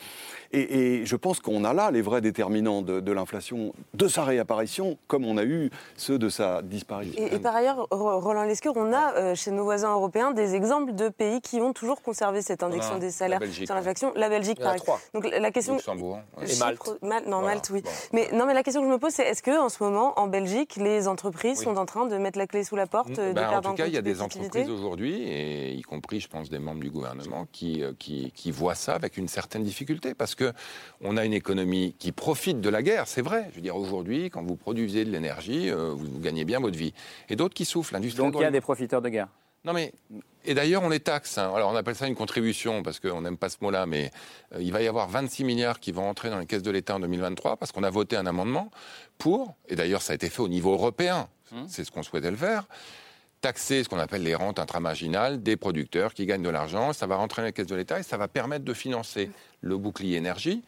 [0.53, 5.25] Et, je pense qu'on a là les vrais déterminants de, l'inflation, de sa réapparition, comme
[5.25, 7.23] on a eu ceux de sa disparition.
[7.25, 11.09] Et, par ailleurs, Roland Lescure, on a euh, chez nos voisins européens des exemples de
[11.09, 14.13] pays qui ont toujours conservé cette indexation des salaires sur l'inflation.
[14.15, 15.01] La Belgique, par exemple.
[15.15, 15.75] Donc la question.
[15.77, 16.21] Luxembourg.
[16.43, 16.99] Et Malte.
[17.27, 17.83] non, Malte, oui.
[18.13, 20.27] Mais, non, mais la question que je me pose, c'est est-ce qu'en ce moment, en
[20.27, 23.49] Belgique, les entreprises sont en train de mettre la clé sous la porte, de ben,
[23.57, 26.59] En tout cas, il y a des entreprises aujourd'hui, et y compris, je pense, des
[26.59, 30.53] membres du gouvernement, qui, euh, qui, qui voient ça avec une certaine difficulté, parce que
[31.01, 33.47] on a une économie qui profite de la guerre, c'est vrai.
[33.51, 36.93] Je veux dire, aujourd'hui, quand vous produisez de l'énergie, euh, vous, gagnez bien votre vie.
[37.29, 38.23] Et d'autres qui souffrent, l'industrie.
[38.23, 39.29] Donc il y a des profiteurs de guerre.
[39.65, 39.93] Non mais
[40.45, 41.39] et d'ailleurs on les taxe.
[41.39, 41.53] Hein.
[41.55, 44.11] Alors on appelle ça une contribution parce qu'on n'aime pas ce mot-là, mais
[44.55, 46.97] euh, il va y avoir 26 milliards qui vont entrer dans les caisses de l'État
[46.97, 48.71] en 2023 parce qu'on a voté un amendement
[49.19, 51.67] pour, et d'ailleurs ça a été fait au niveau européen, hum.
[51.69, 52.67] c'est ce qu'on souhaitait le faire,
[53.43, 56.93] taxer ce qu'on appelle les rentes intramarginales des producteurs qui gagnent de l'argent.
[56.93, 59.77] Ça va rentrer dans les caisses de l'État et ça va permettre de financer le
[59.77, 60.63] bouclier énergie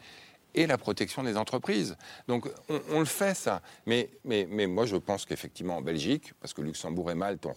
[0.54, 1.96] et la protection des entreprises.
[2.28, 2.48] Donc
[2.90, 3.62] on, le fait ça.
[3.86, 7.54] Mais, mais, mais moi je pense qu'effectivement en Belgique, parce que Luxembourg et Malte, on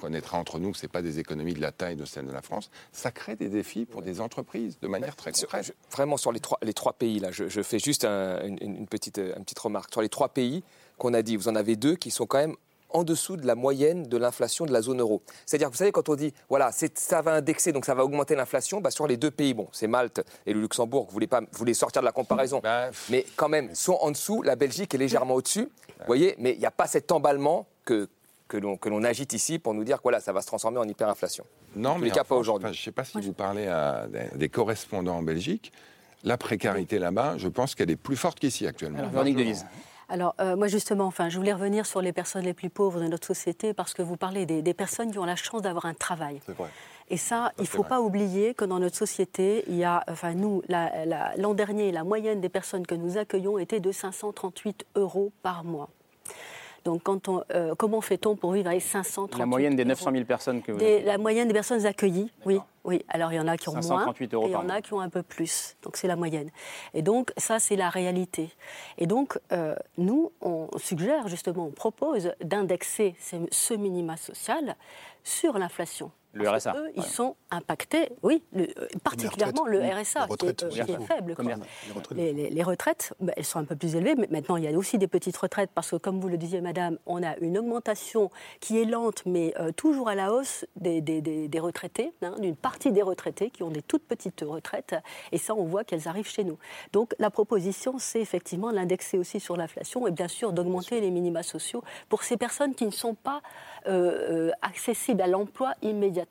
[0.00, 2.32] connaîtra entre nous que ce n'est pas des économies de la taille de celle de
[2.32, 5.74] la France, ça crée des défis pour des entreprises de manière très concrète.
[5.90, 9.58] Vraiment sur les trois, les trois pays, là, je, fais juste une, petite, une petite
[9.58, 9.92] remarque.
[9.92, 10.62] Sur les trois pays
[10.96, 12.56] qu'on a dit, vous en avez deux qui sont quand même
[12.92, 15.22] en dessous de la moyenne de l'inflation de la zone euro.
[15.46, 18.80] C'est-à-dire, vous savez, quand on dit, voilà, ça va indexer, donc ça va augmenter l'inflation,
[18.80, 21.74] bah, sur les deux pays, bon, c'est Malte et le Luxembourg, vous voulez, pas, voulez
[21.74, 25.34] sortir de la comparaison, bah, mais quand même, sont en dessous, la Belgique est légèrement
[25.34, 28.08] au-dessus, vous voyez, mais il n'y a pas cet emballement que,
[28.48, 31.44] que l'on agite ici pour nous dire que voilà, ça va se transformer en hyperinflation.
[31.76, 32.72] Non, mais cas, pas aujourd'hui.
[32.72, 35.72] je ne sais pas si vous parlez à des, correspondants en Belgique.
[36.24, 38.98] La précarité là-bas, je pense qu'elle est plus forte qu'ici actuellement.
[38.98, 39.64] Alors, Véronique Delise.
[40.10, 43.06] Alors, euh, moi, justement, enfin, je voulais revenir sur les personnes les plus pauvres de
[43.06, 46.40] notre société parce que vous parlez des, personnes qui ont la chance d'avoir un travail.
[46.44, 46.68] C'est vrai.
[47.08, 50.34] Et ça, il ne faut pas oublier que dans notre société, il y a, enfin,
[50.34, 55.64] nous, l'an dernier, la moyenne des personnes que nous accueillons était de 538 euros par
[55.64, 55.90] mois.
[56.84, 60.24] Donc, quand on, euh, comment fait-on pour vivre avec 538 La moyenne des 900 000
[60.24, 62.60] personnes que vous La moyenne des personnes accueillies, oui.
[62.82, 64.94] Oui, alors il y en a qui ont moins et il y en a qui
[64.94, 65.76] ont un peu plus.
[65.82, 66.50] Donc c'est la moyenne.
[66.94, 68.50] Et donc ça, c'est la réalité.
[68.96, 74.76] Et donc euh, nous, on suggère justement, on propose d'indexer ce minima social
[75.22, 76.10] sur l'inflation.
[76.32, 76.74] Le RSA.
[76.76, 78.66] Eux, ils sont impactés, oui, euh,
[79.02, 81.34] particulièrement le RSA, qui, est, euh, faible.
[82.12, 84.96] Les, retraites, bah, elles sont un peu plus élevées, mais maintenant il y a aussi
[84.96, 88.80] des petites retraites, parce que comme vous le disiez, madame, on a une augmentation qui
[88.80, 91.00] est lente, mais euh, toujours à la hausse des,
[91.60, 94.94] retraités, hein, d'une partie des retraités qui ont des toutes petites retraites,
[95.32, 96.58] et ça, on voit qu'elles arrivent chez nous.
[96.92, 101.42] Donc la proposition, c'est effectivement l'indexer aussi sur l'inflation, et bien sûr d'augmenter les minima
[101.42, 103.42] sociaux pour ces personnes qui ne sont pas
[104.62, 106.26] accessibles à l'emploi immédiat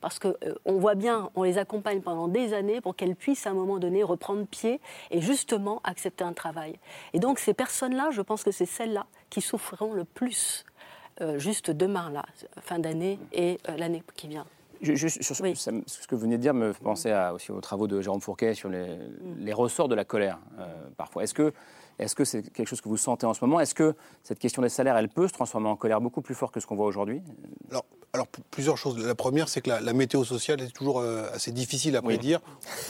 [0.00, 3.46] parce qu'on euh, on voit bien, on les accompagne pendant des années pour qu'elles puissent
[3.46, 6.78] à un moment donné reprendre pied et justement accepter un travail.
[7.12, 10.64] Et donc ces personnes-là, je pense que c'est celles-là qui souffriront le plus
[11.20, 12.24] euh, juste demain, là,
[12.62, 14.46] fin d'année et euh, l'année qui vient.
[14.80, 18.00] Juste sur ce que vous venez de dire me fait penser aussi aux travaux de
[18.00, 19.52] Jérôme Fourquet sur les, mm.
[19.52, 20.38] ressorts de la colère,
[20.96, 21.22] parfois.
[21.22, 21.52] Est-ce que
[22.00, 23.60] est-ce que c'est quelque chose que vous sentez en ce moment?
[23.60, 26.50] Est-ce que cette question des salaires, elle peut se transformer en colère beaucoup plus fort
[26.50, 27.22] que ce qu'on voit aujourd'hui?
[27.70, 28.98] Alors, alors, plusieurs choses.
[28.98, 32.40] La première, c'est que la, météo sociale est toujours euh, assez difficile à prédire.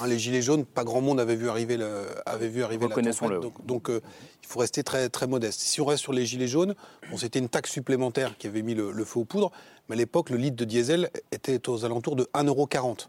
[0.01, 2.94] Hein, les gilets jaunes, pas grand monde avait vu arriver, le, avait vu arriver la
[2.94, 3.40] tempête.
[3.40, 4.01] Donc, donc euh,
[4.42, 5.61] il faut rester très, très modeste.
[5.61, 6.75] Si on reste sur les gilets jaunes,
[7.11, 9.51] bon, c'était une taxe supplémentaire qui avait mis le, feu aux poudres.
[9.88, 13.09] Mais à l'époque, le litre de diesel était aux alentours de 1,40€.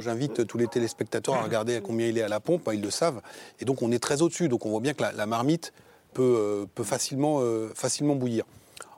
[0.00, 2.82] J'invite tous les téléspectateurs à regarder à combien il est à la pompe, hein, ils
[2.82, 3.20] le savent.
[3.60, 5.72] Et donc on est très au-dessus, donc on voit bien que la, marmite
[6.14, 7.42] peut, euh, peut facilement,
[7.74, 8.44] facilement bouillir.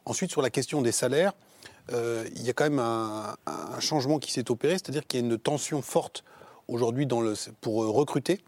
[0.04, 1.32] Ensuite, sur la question des salaires,
[1.92, 3.36] euh, il y a quand même un,
[3.80, 6.22] changement qui s'est opéré, c'est-à-dire qu'il y a une tension forte
[6.68, 7.06] aujourd'hui
[7.60, 8.40] pour euh, recruter.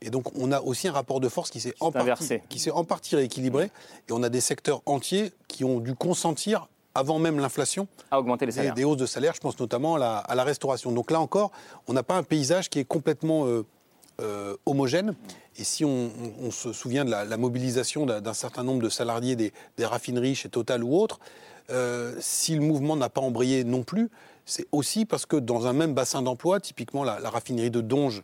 [0.00, 2.40] Et donc, on a aussi un rapport de force qui s'est en, partie,
[2.72, 3.70] en partie rééquilibré.
[4.08, 8.46] Et on a des secteurs entiers qui ont dû consentir, avant même l'inflation, à augmenter
[8.46, 8.74] les salaires.
[8.74, 9.34] Des, hausses de salaire.
[9.34, 10.92] Je pense notamment à la, restauration.
[10.92, 11.50] Donc là encore,
[11.88, 13.46] on n'a pas un paysage qui est complètement
[14.20, 15.14] euh, homogène.
[15.56, 16.10] Et si on,
[16.50, 20.82] se souvient de la, mobilisation d'un certain nombre de salariés des, des, raffineries chez Total
[20.82, 21.20] ou autres,
[21.70, 24.10] euh, si le mouvement n'a pas embrayé non plus,
[24.44, 28.22] c'est aussi parce que dans un même bassin d'emploi, typiquement la, raffinerie de Donge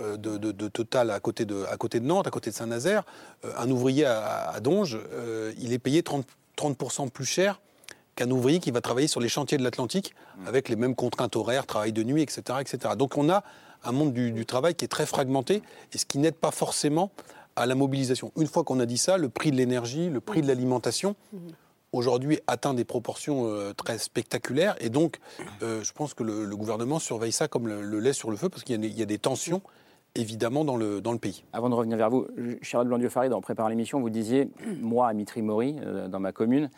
[0.00, 3.04] euh, de, Total à côté de, à côté de Nantes, à côté de Saint-Nazaire,
[3.44, 4.98] euh, un ouvrier à, Donge,
[5.58, 6.24] il est payé 30%,
[6.56, 7.60] 30 plus cher
[8.14, 10.46] qu'un ouvrier qui va travailler sur les chantiers de l'Atlantique mm.
[10.48, 12.58] avec les mêmes contraintes horaires, travail de nuit, etc.
[12.60, 12.94] etc.
[12.96, 13.42] Donc on a
[13.84, 17.10] un monde du, travail qui est très fragmenté et ce qui n'aide pas forcément
[17.56, 18.32] à la mobilisation.
[18.36, 21.38] Une fois qu'on a dit ça, le prix de l'énergie, le prix de l'alimentation, mm
[21.92, 24.74] aujourd'hui atteint des proportions euh, très spectaculaires.
[24.80, 25.18] Et donc,
[25.62, 28.64] euh, je pense que le, gouvernement surveille ça comme le, lait sur le feu, parce
[28.64, 29.62] qu'il y, a des tensions
[30.14, 31.44] évidemment dans le, dans le pays.
[31.52, 32.26] Avant de revenir vers vous,
[32.60, 36.70] Charlotte Blandieu-Farid, en préparant l'émission, vous disiez, moi, à Mitry-Maury, euh, dans ma commune,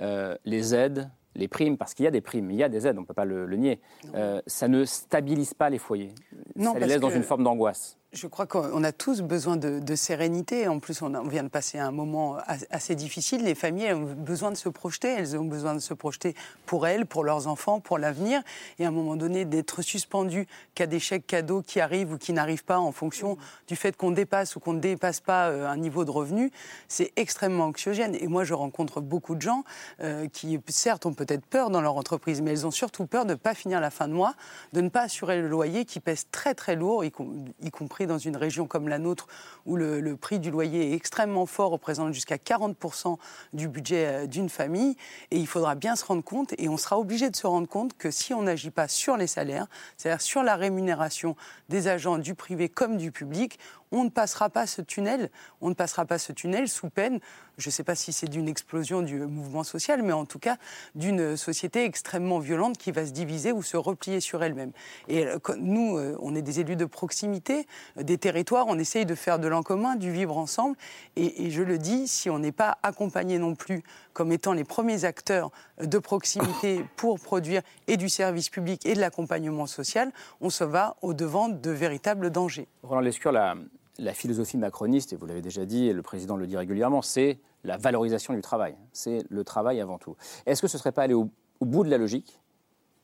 [0.00, 2.86] euh, les aides, les primes, parce qu'il y a des primes, il y a des
[2.86, 3.80] aides, on ne peut pas le, nier,
[4.14, 6.14] euh, ça ne stabilise pas les foyers.
[6.56, 7.98] Non, ça les laisse dans une forme d'angoisse.
[8.14, 10.68] Je crois qu'on a tous besoin de, sérénité.
[10.68, 12.38] En plus, on, vient de passer un moment
[12.70, 13.42] assez difficile.
[13.42, 15.08] Les familles ont besoin de se projeter.
[15.08, 18.40] Elles ont besoin de se projeter pour elles, pour leurs enfants, pour l'avenir.
[18.78, 20.46] Et à un moment donné, d'être suspendues
[20.76, 24.12] qu'à des chèques cadeaux qui arrivent ou qui n'arrivent pas en fonction du fait qu'on
[24.12, 26.52] dépasse ou qu'on ne dépasse pas euh, un niveau de revenu,
[26.86, 28.14] c'est extrêmement anxiogène.
[28.20, 29.64] Et moi, je rencontre beaucoup de gens
[30.00, 33.32] euh, qui, certes, ont peut-être peur dans leur entreprise, mais elles ont surtout peur de
[33.32, 34.34] ne pas finir la fin de mois,
[34.72, 38.36] de ne pas assurer le loyer qui pèse très très lourd, y compris dans une
[38.36, 39.26] région comme la nôtre
[39.66, 43.16] où le, prix du loyer est extrêmement fort, représente jusqu'à 40%
[43.52, 44.96] du budget euh, d'une famille.
[45.30, 47.96] Et il faudra bien se rendre compte, et on sera obligé de se rendre compte
[47.96, 51.36] que si on n'agit pas sur les salaires, c'est-à-dire sur la rémunération
[51.68, 53.58] des agents du privé comme du public,
[53.92, 57.20] on ne passera pas ce tunnel, on ne passera pas ce tunnel sous peine,
[57.58, 60.56] je ne sais pas si c'est d'une explosion du mouvement social, mais en tout cas
[60.94, 64.72] d'une société extrêmement violente qui va se diviser ou se replier sur elle-même.
[65.08, 67.66] Et euh, nous, euh, on est des élus de proximité,
[67.98, 70.76] euh, des territoires, on essaye de faire de l'en commun, du vivre ensemble.
[71.16, 73.82] Et, et je le dis, si on n'est pas accompagné non plus
[74.14, 75.50] comme étant les premiers acteurs
[75.82, 80.96] de proximité pour produire et du service public et de l'accompagnement social, on se va
[81.02, 82.68] au-devant de véritables dangers.
[82.82, 86.56] Roland Lescure, la, philosophie macroniste, et vous l'avez déjà dit, et le président le dit
[86.56, 88.76] régulièrement, c'est la valorisation du travail.
[88.92, 90.16] C'est le travail avant tout.
[90.46, 92.40] Est-ce que ce ne serait pas aller au, bout de la logique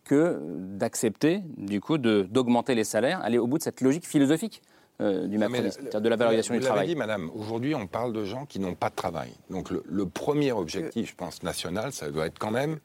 [0.04, 0.40] que
[0.76, 4.62] d'accepter, du coup, d'augmenter les salaires, aller au bout de cette logique philosophique
[5.00, 6.88] euh, du macronisme, de la valorisation du travail.
[6.88, 9.32] dit, madame, aujourd'hui, on parle de gens qui n'ont pas de travail.
[9.48, 12.78] Donc, le, le, premier objectif, je pense, national, ça doit être quand même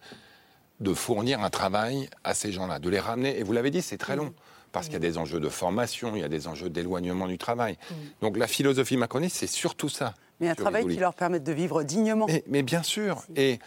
[0.80, 3.40] de fournir un travail à ces gens-là, de les ramener.
[3.40, 4.34] Et vous l'avez dit, c'est très long
[4.76, 7.38] parce qu'il y a des enjeux de formation, il y a des enjeux d'éloignement du
[7.38, 7.78] travail.
[8.22, 10.14] Donc la philosophie macroniste, c'est surtout ça.
[10.42, 12.28] Mais un travail qui leur permette de vivre dignement.
[12.48, 13.24] Mais, bien sûr.
[13.38, 13.60] Et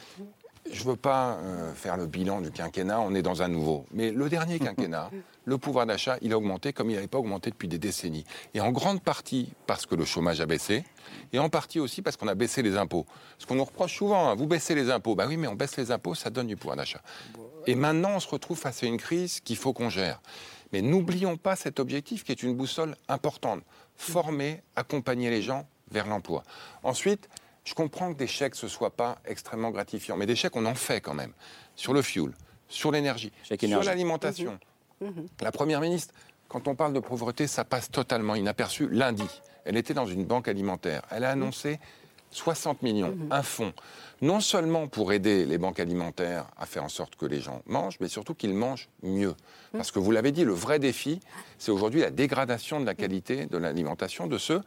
[0.73, 3.87] je ne veux pas euh, faire le bilan du quinquennat, on est dans un nouveau.
[3.93, 5.11] Mais le dernier quinquennat,
[5.45, 8.25] le pouvoir d'achat, il a augmenté comme il n'avait pas augmenté depuis des décennies.
[8.55, 10.85] Et en grande partie parce que le chômage a baissé,
[11.33, 13.07] et en partie aussi parce qu'on a baissé les impôts.
[13.39, 15.15] Ce qu'on nous reproche souvent, hein, vous baissez les impôts.
[15.15, 17.01] Ben oui, mais on baisse les impôts, ça donne du pouvoir d'achat.
[17.67, 20.21] Et maintenant, on se retrouve face à une crise qu'il faut qu'on gère.
[20.73, 23.63] Mais n'oublions pas cet objectif qui est une boussole importante.
[23.97, 26.43] Former, accompagner les gens vers l'emploi.
[26.83, 27.29] Ensuite,
[27.69, 30.65] je comprends que des chèques, ce ne soit pas extrêmement gratifiant, mais des chèques, on
[30.65, 31.33] en fait quand même.
[31.77, 32.31] Sur le fuel,
[32.67, 34.59] sur l'énergie, sur l'alimentation.
[35.03, 35.09] Mhm.
[35.09, 35.29] Mhm.
[35.43, 36.15] La Première ministre,
[36.49, 38.89] quand on parle de pauvreté, ça passe totalement inaperçu.
[38.91, 39.29] Lundi,
[39.67, 41.03] elle était dans une banque alimentaire.
[41.11, 41.79] Elle a annoncé
[42.31, 43.29] 60 millions, mhm.
[43.31, 43.75] un fonds
[44.21, 47.99] non seulement pour aider les banques alimentaires à faire en sorte que les gens mangent,
[48.01, 49.35] mais surtout qu'ils mangent mieux.
[49.73, 51.21] Parce que vous l'avez dit, le vrai défi,
[51.59, 54.63] c'est aujourd'hui la dégradation de la qualité de l'alimentation de ceux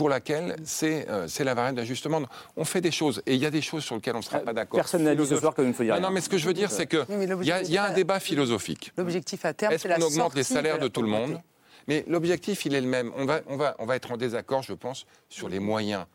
[0.00, 2.22] pour laquelle c'est euh, la variable d'ajustement.
[2.56, 4.38] On fait des choses, et il y a des choses sur lesquelles on ne sera
[4.38, 4.78] pas d'accord.
[4.78, 6.00] Personne n'a dit ce soir que ne faut dire.
[6.00, 7.04] Non, mais ce que je veux dire, c'est qu'il
[7.42, 8.92] y, y, a un débat philosophique.
[8.96, 11.38] L'objectif à terme, c'est la Est-ce qu'on augmente les salaires de, tout le monde
[11.86, 13.10] mais l'objectif, il est le même.
[13.16, 16.06] On va, on, va, on va être en désaccord, je pense, sur les moyens.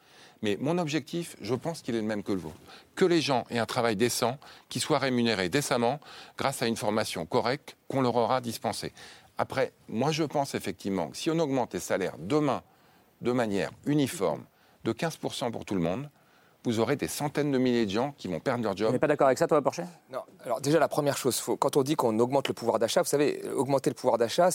[0.41, 2.55] Mais mon objectif, je pense qu'il est le même que le vôtre.
[2.95, 4.37] Que les gens aient un travail décent,
[4.69, 5.99] qui soit rémunéré décemment,
[6.37, 8.93] grâce à une formation correcte qu'on leur aura dispensée.
[9.37, 12.63] Après, moi je pense effectivement que si on augmente les salaires demain
[13.21, 14.45] de manière uniforme
[14.83, 16.09] de 15% pour tout le monde,
[16.65, 18.87] vous aurez des centaines de milliers de gens qui vont perdre leur job.
[18.87, 20.19] Tu n'es pas d'accord avec ça, toi, Porcher Non.
[20.43, 23.41] Alors, déjà, la première chose, quand on dit qu'on augmente le pouvoir d'achat, vous savez,
[23.55, 24.49] augmenter le pouvoir d'achat,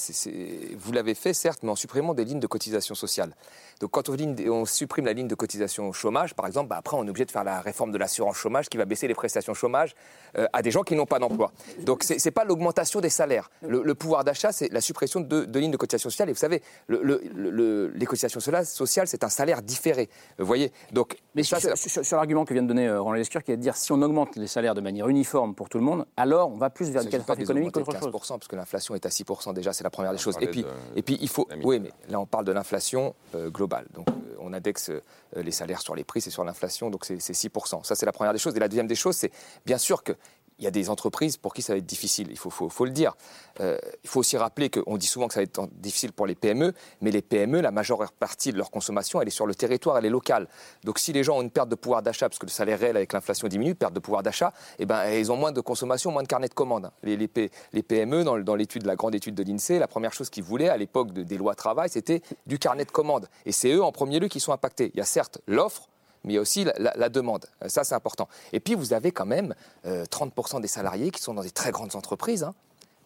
[0.77, 3.35] vous l'avez fait, certes, mais en supprimant des lignes de cotisation sociale.
[3.81, 7.11] Donc, quand on, supprime la ligne de cotisation chômage, par exemple, bah, après, on est
[7.11, 9.95] obligé de faire la réforme de l'assurance chômage qui va baisser les prestations chômage
[10.37, 11.53] euh, à des gens qui n'ont pas d'emploi.
[11.81, 13.51] Donc, ce n'est pas l'augmentation des salaires.
[13.63, 16.29] Le, pouvoir d'achat, c'est la suppression de, de, lignes de cotisation sociale.
[16.29, 20.09] Et vous savez, les cotisations sociales, c'est un salaire différé.
[20.39, 20.73] Vous voyez?
[20.93, 23.63] Donc, mais ça, sur, l'argument que vient de donner euh, Roland Lescure, qui est de
[23.63, 26.57] dire si on augmente les salaires de manière uniforme pour tout le monde, alors on
[26.57, 28.11] va plus vers une catastrophe économique qu'autre chose.
[28.11, 30.37] 15%, parce que l'inflation est à 6% déjà, c'est la première des choses.
[30.41, 30.65] Et puis,
[30.97, 31.49] et puis, il faut.
[31.63, 33.87] Oui, mais là, on parle de l'inflation euh, globale.
[33.95, 34.91] Donc, euh, on indexe
[35.37, 37.85] les salaires sur les prix, c'est sur l'inflation, donc c'est 6%.
[37.85, 38.57] Ça, c'est la première des choses.
[38.57, 39.31] Et la deuxième des choses, c'est
[39.67, 40.13] bien sûr que
[40.61, 43.17] il y a des entreprises pour qui ça va être difficile, il faut, le dire.
[43.61, 46.35] Euh, il faut aussi rappeler qu'on dit souvent que ça va être difficile pour les
[46.35, 49.99] PME, mais les PME, la majeure partie de leur consommation, elle est sur le territoire,
[49.99, 50.49] elle est locale.
[50.85, 52.97] Donc si les gens ont une perte de pouvoir d'achat, parce que le salaire réel
[52.97, 56.23] avec l'inflation diminue, perte de pouvoir d'achat, eh ben, ils ont moins de consommation, moins
[56.23, 56.91] de carnet de commandes.
[57.03, 60.45] Les, les, PME, dans, dans l'étude, la grande étude de l'INSEE, la première chose qu'ils
[60.45, 63.29] voulaient à l'époque des lois travail, c'était du carnet de commandes.
[63.47, 64.91] Et c'est eux en premier lieu qui sont impactés.
[64.95, 65.90] Il y a certes l'offre,
[66.25, 67.47] mais il y a aussi la, demande.
[67.63, 68.29] Euh, ça, c'est important.
[68.53, 69.55] Et puis, vous avez quand même
[69.85, 72.45] 30% euh, des salariés qui sont dans des très grandes entreprises.
[72.45, 72.55] Hein.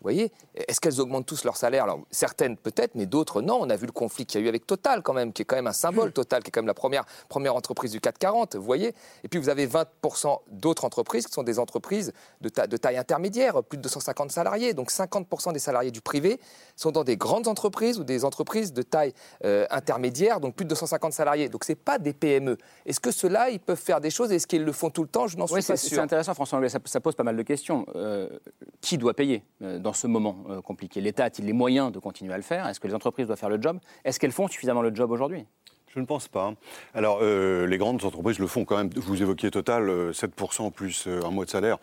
[0.05, 1.85] Voyez Est-ce qu'elles augmentent tous leur salaire?
[1.85, 3.59] Alors, certaines peut-être, mais d'autres non.
[3.61, 5.45] On a vu le conflit qu'il y a eu avec Total, quand même, qui est
[5.45, 6.13] quand même un symbole.
[6.13, 8.95] Total, qui est quand même la première, première entreprise du 440, vous voyez
[9.25, 13.63] Et puis, vous avez 20% d'autres entreprises qui sont des entreprises de, de taille intermédiaire,
[13.63, 14.75] plus de 250 salariés.
[14.75, 16.39] Donc, 50% des salariés du privé
[16.77, 20.71] sont dans des grandes entreprises ou des entreprises de taille euh, intermédiaire, donc plus de
[20.71, 21.49] 250 salariés.
[21.49, 22.59] Donc, ce n'est pas des PME.
[22.85, 24.33] Est-ce que ceux-là, ils peuvent faire des choses?
[24.33, 25.27] Est-ce qu'ils le font tout le temps?
[25.27, 25.97] Je n'en suis pas sûr.
[25.97, 26.69] C'est intéressant, François Anglais.
[26.69, 27.87] Ça, pose pas mal de questions.
[27.95, 28.29] Euh,
[28.81, 32.37] qui doit payer euh, dans ce moment compliqué L'État a-t-il les moyens de continuer à
[32.37, 32.67] le faire?
[32.69, 33.79] Est-ce que les entreprises doivent faire le job?
[34.05, 35.47] Est-ce qu'elles font suffisamment le job aujourd'hui?
[35.95, 36.55] Je ne pense pas.
[36.93, 38.91] Alors, euh, les grandes entreprises le font quand même.
[38.97, 41.79] Vous évoquiez Total, 7% euh, plus euh, un mois de salaire.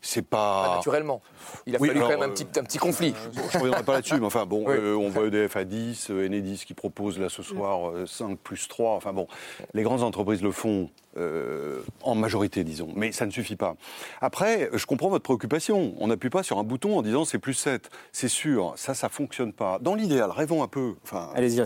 [0.00, 0.64] C'est pas.
[0.64, 1.22] Ah, naturellement.
[1.66, 3.14] Il a fallu quand même un petit, un petit conflit.
[3.32, 6.74] je ne reviendrai pas là-dessus, mais enfin, bon, on voit EDF à 10, Enedis qui
[6.74, 8.96] propose là ce soir 5 plus 3.
[8.96, 9.28] Enfin, bon,
[9.74, 12.88] les grandes entreprises le font euh, en majorité, disons.
[12.96, 13.76] Mais ça ne suffit pas.
[14.20, 15.94] Après, je comprends votre préoccupation.
[15.98, 17.90] On n'appuie pas sur un bouton en disant c'est plus 7.
[18.12, 19.78] C'est sûr, ça, ça fonctionne pas.
[19.80, 20.94] Dans l'idéal, rêvons un peu.
[21.04, 21.62] Enfin, Allez-y,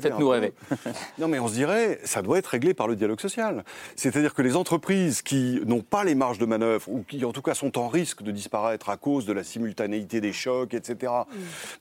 [0.00, 0.52] faites-nous rêver.
[1.18, 3.64] non, mais on se dirait, ça doit être réglé par le dialogue social.
[3.96, 7.42] C'est-à-dire que les entreprises qui n'ont pas les marges de manœuvre, ou qui en tout
[7.42, 11.12] cas sont en risque de disparaître à cause de la simultanéité des chocs, etc.,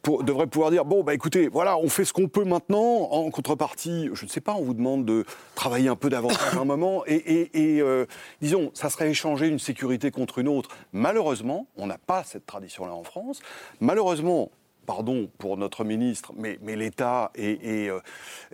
[0.02, 3.30] pour, devraient pouvoir dire, bon, bah écoutez, voilà, on fait ce qu'on peut maintenant, en
[3.30, 6.66] contrepartie, je ne sais pas, on vous demande de travailler un peu davantage à un
[6.66, 8.06] moment, et, euh,
[8.42, 10.70] disons, ça serait échanger une sécurité contre une autre.
[10.94, 13.42] Malheureusement, on n'a pas cette tradition-là en France.
[13.80, 14.52] Malheureusement,
[14.86, 18.00] pardon pour notre ministre, mais, mais l'État est, euh,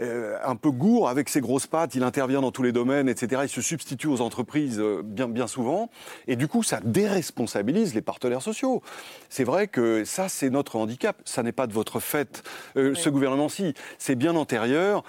[0.01, 3.43] euh, un peu gourd avec ses grosses pattes, il intervient dans tous les domaines, etc.
[3.45, 5.89] Il se substitue aux entreprises bien, bien souvent,
[6.27, 8.81] et du coup, ça déresponsabilise les partenaires sociaux.
[9.29, 11.15] C'est vrai que ça, c'est notre handicap.
[11.23, 12.43] Ça n'est pas de votre fait,
[12.75, 13.73] ce gouvernement-ci.
[13.97, 15.05] C'est bien antérieur,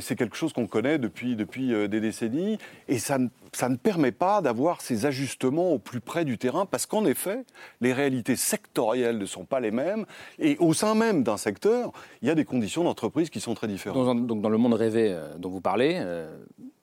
[0.00, 2.58] c'est quelque chose qu'on connaît depuis, depuis des décennies,
[2.88, 7.04] et ça ne permet pas d'avoir ces ajustements au plus près du terrain, parce qu'en
[7.04, 7.44] effet,
[7.80, 10.06] les réalités sectorielles ne sont pas les mêmes,
[10.38, 13.68] et au sein même d'un secteur, il y a des conditions d'entreprise qui sont très
[13.68, 14.26] différentes.
[14.26, 16.30] Donc, dans le monde rêvé euh, dont vous parlez, euh,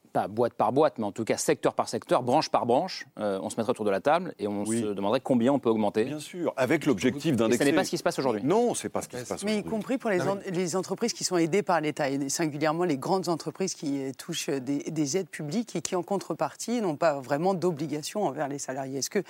[0.07, 3.39] pas boîte par boîte, mais en tout cas secteur par secteur, branche par branche, euh,
[3.41, 6.05] on se mettrait autour de la table et on se demanderait combien on peut augmenter.
[6.05, 7.63] Bien sûr, avec l'objectif d'indexer.
[7.63, 8.41] Ce n'est pas ce qui se passe aujourd'hui.
[8.43, 9.43] Non, c'est pas ce qui se passe.
[9.43, 10.19] Mais y compris pour les,
[10.51, 14.49] les, entreprises qui sont aidées par l'État et singulièrement les grandes entreprises qui euh, touchent
[14.49, 18.99] des, aides publiques et qui en contrepartie n'ont pas vraiment d'obligation envers les salariés.
[18.99, 19.23] Est-ce que,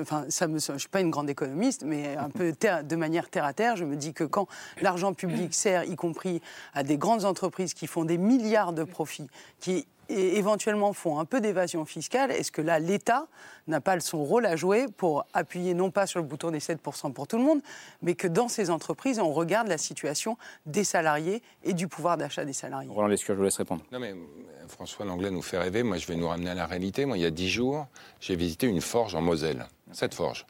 [0.00, 2.52] enfin, ça me, je suis pas une grande économiste, mais un peu
[2.84, 4.46] de manière terre à terre, je me dis que quand
[4.80, 6.40] l'argent public sert, y compris
[6.74, 9.28] à des grandes entreprises qui font des milliards de profits,
[9.60, 9.75] qui
[10.08, 13.26] et éventuellement font un peu d'évasion fiscale, est-ce que là, l'État
[13.66, 17.12] n'a pas son rôle à jouer pour appuyer non pas sur le bouton des 7%
[17.12, 17.60] pour tout le monde,
[18.02, 20.36] mais que dans ces entreprises, on regarde la situation
[20.66, 22.90] des salariés et du pouvoir d'achat des salariés?
[22.90, 23.82] Roland Lescure, je vous laisse répondre.
[23.92, 25.82] Non mais euh, François Langlais nous fait rêver.
[25.82, 27.04] Moi, je vais nous ramener à la réalité.
[27.04, 27.86] Moi, il y a dix jours,
[28.20, 29.66] j'ai visité une forge en Moselle.
[29.92, 30.46] Cette forge.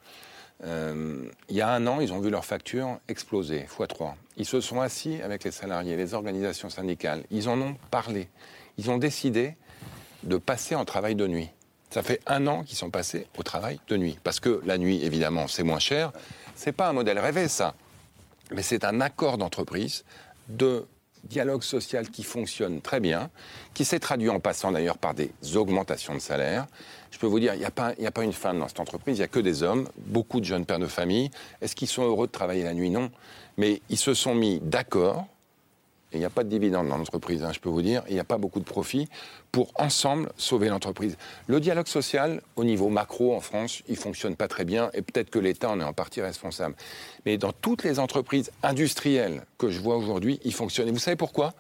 [0.65, 4.15] Euh, il y a un an, ils ont vu leur facture exploser, x3.
[4.37, 7.25] Ils se sont assis avec les salariés, les organisations syndicales.
[7.31, 8.29] Ils en ont parlé
[8.79, 9.57] ils ont décidé
[10.23, 11.49] de passer en travail de nuit.
[11.91, 14.19] Ça fait un an qu'ils sont passés au travail de nuit.
[14.23, 16.13] Parce que la nuit, évidemment, c'est moins cher.
[16.55, 17.75] C'est pas un modèle rêvé, ça.
[18.51, 20.05] Mais c'est un accord d'entreprise
[20.49, 20.87] de
[21.25, 23.31] dialogue social qui fonctionne très bien,
[23.75, 26.67] qui s'est traduit en passant d'ailleurs par des augmentations de salaire.
[27.11, 29.17] Je peux vous dire, il n'y a, pas, a pas une femme dans cette entreprise,
[29.17, 31.31] il n'y a que des hommes, beaucoup de jeunes pères de famille.
[31.61, 32.91] Est-ce qu'ils sont heureux de travailler la nuit?
[32.91, 33.11] Non.
[33.57, 35.27] Mais ils se sont mis d'accord
[36.17, 38.21] il n'y a pas de dividende dans l'entreprise, hein, je peux vous dire, il n'y
[38.21, 39.09] a pas beaucoup de profit
[39.53, 41.17] pour ensemble sauver l'entreprise.
[41.47, 45.03] Le dialogue social, au niveau macro en France, il ne fonctionne pas très bien et
[45.03, 46.75] peut-être que l'État en est en partie responsable.
[47.25, 50.89] Mais dans toutes les entreprises industrielles que je vois aujourd'hui, il fonctionne.
[50.89, 51.55] Et vous savez pourquoi?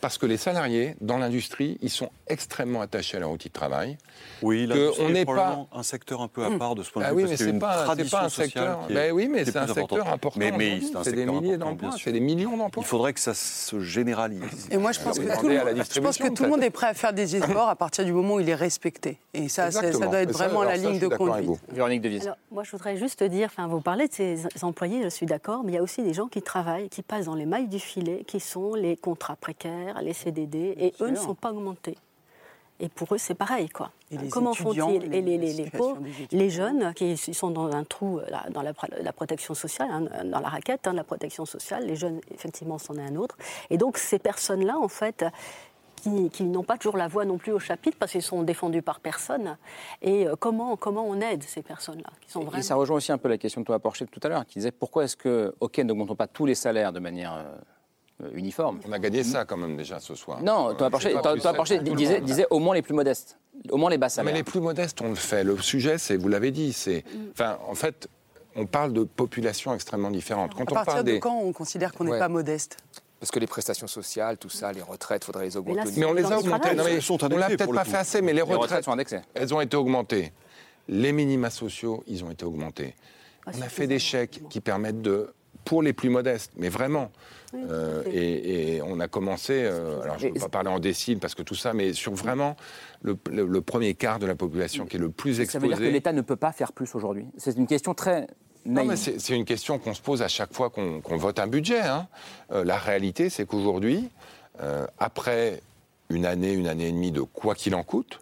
[0.00, 3.98] Parce que les salariés dans l'industrie, ils sont extrêmement attachés à leur outil de travail.
[4.42, 7.08] Oui, l'industrie on n'est pas un secteur un peu à part de ce point de
[7.08, 7.24] ah vue.
[7.24, 8.80] oui, mais c'est pas, pas un secteur.
[8.88, 10.38] Ben oui, mais c'est un secteur important.
[10.38, 12.82] Mais, mais c'est des milliers d'emplois, c'est des millions d'emplois.
[12.82, 14.68] Il faudrait que ça se généralise.
[14.70, 16.88] Et moi, je pense, que tout, le, je pense que tout le monde est prêt
[16.88, 19.18] à faire des efforts à partir du moment où il est respecté.
[19.34, 21.50] Et ça, ça doit être vraiment la ligne de conduite.
[21.72, 22.32] Véronique Devise.
[22.50, 25.72] Moi, je voudrais juste dire, enfin, vous parlez de ces employés, je suis d'accord, mais
[25.72, 28.24] il y a aussi des gens qui travaillent, qui passent dans les mailles du filet,
[28.26, 31.96] qui sont les contrats précaires, les CDD, et eux ne sont pas augmentés.
[32.82, 33.90] Et pour eux, c'est pareil, quoi.
[34.30, 36.00] Comment font-ils Et les, les, pauvres,
[36.32, 40.48] les jeunes qui sont dans un trou euh, dans la, protection sociale, hein, dans la
[40.48, 43.36] raquette de hein, la protection sociale, les jeunes, effectivement, c'en est un autre.
[43.68, 45.26] Et donc, ces personnes-là, en fait,
[46.32, 49.00] qui, n'ont pas toujours la voix non plus au chapitre parce qu'ils sont défendus par
[49.00, 49.56] personne.
[50.02, 52.58] Et euh, comment, comment on aide ces personnes-là qui sont vraiment...
[52.58, 54.58] Et ça rejoint aussi un peu la question de Thomas Porcher tout à l'heure, qui
[54.58, 57.56] disait pourquoi est-ce que, OK, n'augmentons pas tous les salaires de manière euh,
[58.34, 58.80] uniforme.
[58.88, 60.42] On a gagné ça quand même déjà ce soir.
[60.42, 63.38] Non, Thomas Porcher, disait, disait, au moins les plus modestes,
[63.70, 64.32] au moins les bas salaires.
[64.32, 65.44] Mais les plus modestes, on le fait.
[65.44, 67.30] Le sujet, c'est, vous l'avez dit, c'est, mm.
[67.32, 68.08] enfin, en fait,
[68.56, 70.54] on parle de populations extrêmement différentes.
[70.54, 72.76] Quand à partir parle de quand on considère qu'on n'est pas modeste?
[73.20, 75.90] Parce que les prestations sociales, tout ça, les retraites, il faudrait les augmenter.
[75.96, 76.70] Mais, on les a augmentées.
[76.72, 79.20] on l'a peut-être pas fait assez, mais les retraites, sont indexées.
[79.34, 80.32] Elles ont été augmentées.
[80.88, 82.94] Les minima sociaux, ils ont été augmentés.
[83.46, 85.32] Ah, on a fait des chèques qui permettent de,
[85.64, 87.10] pour les plus modestes, mais vraiment.
[87.54, 91.34] Euh, et, on a commencé, euh, alors je ne veux pas parler en décile parce
[91.34, 92.56] que tout ça, mais sur vraiment
[93.02, 93.16] le,
[93.60, 95.50] premier quart de la population qui est le plus exposé.
[95.50, 98.26] Ça veut dire que l'État ne peut pas faire plus aujourd'hui C'est une question très
[98.96, 101.80] c'est une question qu'on se pose à chaque fois qu'on vote un budget.
[101.80, 102.08] Hein.
[102.52, 104.10] Euh, la réalité, c'est qu'aujourd'hui,
[104.60, 105.60] euh, après
[106.10, 108.20] une année, une année et demie de quoi qu'il en coûte,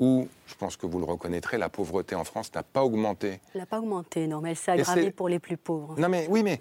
[0.00, 3.40] où, je pense que vous le reconnaîtrez, la pauvreté en France n'a pas augmenté.
[3.54, 5.94] Elle n'a pas augmenté, non, mais elle s'est aggravée pour les plus pauvres.
[5.98, 6.60] Non, mais oui, mais.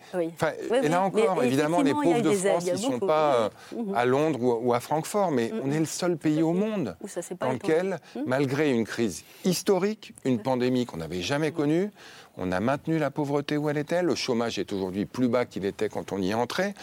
[0.83, 3.95] et là encore, évidemment, les pauvres de France, ils ne sont pas euh, mhm.
[3.95, 6.95] à Londres ou, à Francfort, mais on est le seul pays au monde
[7.39, 11.91] dans lequel, malgré une crise historique, une pandémie qu'on n'avait jamais connue,
[12.37, 14.03] on a maintenu la pauvreté où elle était.
[14.03, 16.73] Le chômage est aujourd'hui plus bas qu'il était quand on y est entré.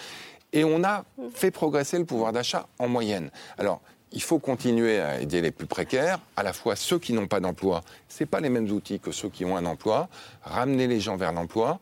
[0.52, 3.30] Et on a fait progresser le pouvoir d'achat en moyenne.
[3.58, 3.80] Alors,
[4.12, 7.40] il faut continuer à aider les plus précaires, à la fois ceux qui n'ont pas
[7.40, 7.82] d'emploi.
[8.08, 10.08] Ce pas les mêmes outils que ceux qui ont un emploi.
[10.42, 11.78] Ramener les gens vers l'emploi.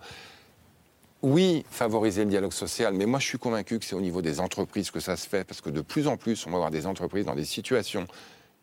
[1.22, 4.38] Oui, favoriser le dialogue social, mais moi je suis convaincu que c'est au niveau des
[4.38, 6.86] entreprises que ça se fait, parce que de plus en plus, on va avoir des
[6.86, 8.06] entreprises dans des situations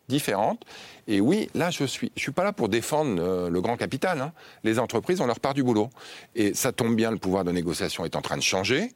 [0.07, 0.64] différentes.
[1.07, 4.22] Et oui, là, je suis, je suis pas là pour défendre euh, le grand capital.
[4.22, 4.34] Hein.
[4.64, 5.89] Les entreprises ont leur part du boulot.
[6.36, 8.91] Et ça tombe bien, le pouvoir de négociation est en train de changer.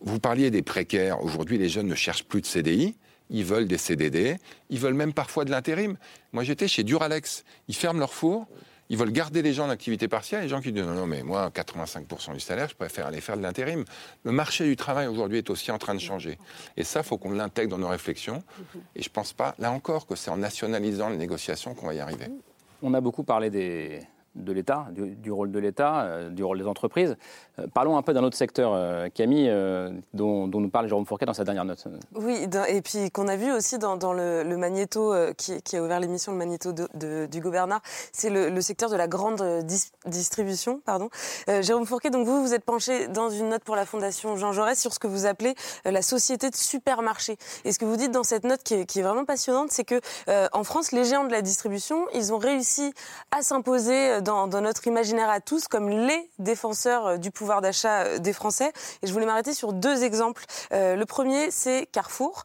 [0.00, 1.22] Vous parliez des précaires.
[1.22, 2.94] Aujourd'hui, les jeunes ne cherchent plus de CDI.
[3.32, 4.36] Ils veulent des CDD.
[4.70, 5.96] Ils veulent même parfois de l'intérim.
[6.32, 7.44] Moi, j'étais chez Duralex.
[7.66, 8.46] Ils ferment leur four.
[8.90, 11.48] Ils veulent garder les gens en activité partielle, les gens qui disent non, mais moi,
[11.48, 13.84] 85% du salaire, je préfère aller faire de l'intérim.
[14.22, 16.38] Le marché du travail aujourd'hui est aussi en train de changer.
[16.76, 18.42] Et ça, il faut qu'on l'intègre dans nos réflexions.
[18.94, 21.94] Et je ne pense pas, là encore, que c'est en nationalisant les négociations qu'on va
[21.94, 22.26] y arriver.
[22.82, 24.00] On a beaucoup parlé des,
[24.34, 27.16] de l'État, du, rôle de l'État, euh, du rôle des entreprises.
[27.58, 29.52] Euh, parlons un peu d'un autre secteur, euh, Camille,
[30.14, 31.84] dont, nous parle Jérôme Fourquet dans sa dernière note.
[32.14, 36.38] Oui, et puis qu'on a vu aussi dans, le, magnéto qui, a ouvert l'émission, le
[36.38, 39.42] magnéto de, du Bernard, c'est le, secteur de la grande
[40.06, 40.80] distribution.
[40.84, 41.10] Pardon.
[41.60, 44.80] Jérôme Fourquet, donc vous, vous êtes penché dans une note pour la Fondation Jean Jaurès
[44.80, 45.54] sur ce que vous appelez
[45.84, 47.36] la société de supermarché.
[47.64, 49.84] Et ce que vous dites dans cette note qui est, qui est vraiment passionnante, c'est
[49.84, 50.00] que
[50.52, 52.94] en France, les géants de la distribution, ils ont réussi
[53.30, 58.18] à s'imposer dans, notre imaginaire à tous comme les défenseurs euh, du pouvoir d'achat euh,
[58.18, 58.72] des Français.
[59.02, 60.44] Et je voulais m'arrêter sur deux exemples.
[60.72, 62.44] Euh, le premier, c'est Carrefour.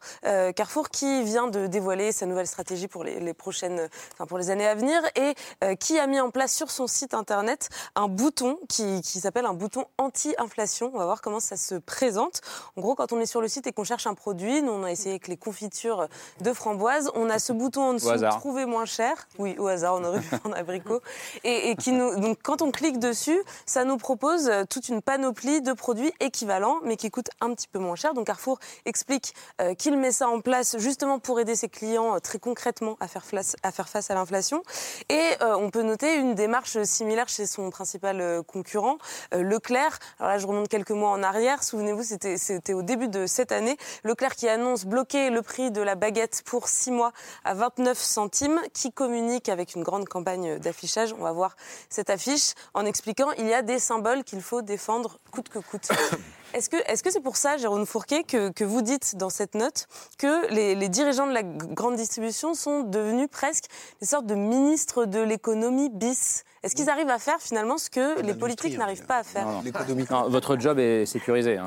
[0.56, 4.66] Carrefour qui vient de dévoiler sa nouvelle stratégie pour les, prochaines, enfin pour les années
[4.66, 5.34] à venir et
[5.76, 9.54] qui a mis en place sur son site internet un bouton qui, qui s'appelle un
[9.54, 10.90] bouton anti-inflation.
[10.94, 12.40] On va voir comment ça se présente.
[12.76, 14.84] En gros, quand on est sur le site et qu'on cherche un produit, nous on
[14.84, 16.08] a essayé avec les confitures
[16.40, 19.28] de framboise, on a ce bouton en dessous, trouver moins cher.
[19.38, 21.00] Oui, au hasard, on aurait pu prendre abricot.
[21.44, 25.02] Et, et qui nous, donc quand on clique dessus, ça nous propose euh, toute une
[25.02, 28.14] panoplie de produits équivalents, mais qui coûtent un petit peu moins cher.
[28.14, 32.18] Donc Carrefour explique euh, qu'il met ça en place justement pour aider ses clients euh,
[32.18, 34.62] très concrètement à faire face à, faire face à l'inflation.
[35.08, 38.98] Et on peut noter une démarche similaire chez son principal concurrent,
[39.32, 39.98] Leclerc.
[40.18, 41.62] Alors là, je remonte quelques mois en arrière.
[41.62, 43.76] Souvenez-vous, c'était au début de cette année.
[44.04, 47.12] Leclerc qui annonce bloquer le prix de la baguette pour 6 mois
[47.44, 51.12] à 29 centimes, qui communique avec une grande campagne d'affichage.
[51.12, 51.56] On va voir
[51.88, 55.88] cette affiche en expliquant il y a des symboles qu'il faut défendre coûte que coûte.
[56.54, 59.54] Est-ce que c'est -ce c'est pour ça, Jérôme Fourquet, que, que, vous dites dans cette
[59.54, 59.86] note
[60.16, 63.64] que les, dirigeants de la grande distribution sont devenus presque
[64.00, 66.44] des sortes de ministres de l'économie bis?
[66.62, 69.46] Est-ce qu'ils arrivent à faire finalement ce que les politiques hein, n'arrivent pas à faire?
[69.46, 71.58] Non, Votre job est sécurisé.
[71.58, 71.66] Hein,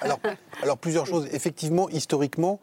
[0.00, 0.20] alors,
[0.62, 1.26] alors, plusieurs choses.
[1.32, 2.60] Effectivement, historiquement,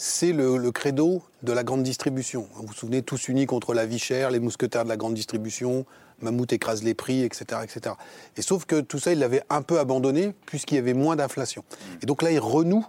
[0.00, 2.46] c'est le, credo de la grande distribution.
[2.54, 5.84] Vous vous souvenez, tous unis contre la vie chère, les mousquetaires de la grande distribution,
[6.22, 7.62] Mammouth écrase les prix, etc.
[7.64, 7.96] etc.
[8.36, 11.64] Et sauf que tout ça, il l'avait un peu abandonné puisqu'il y avait moins d'inflation.
[12.00, 12.86] Et donc là, ils renouent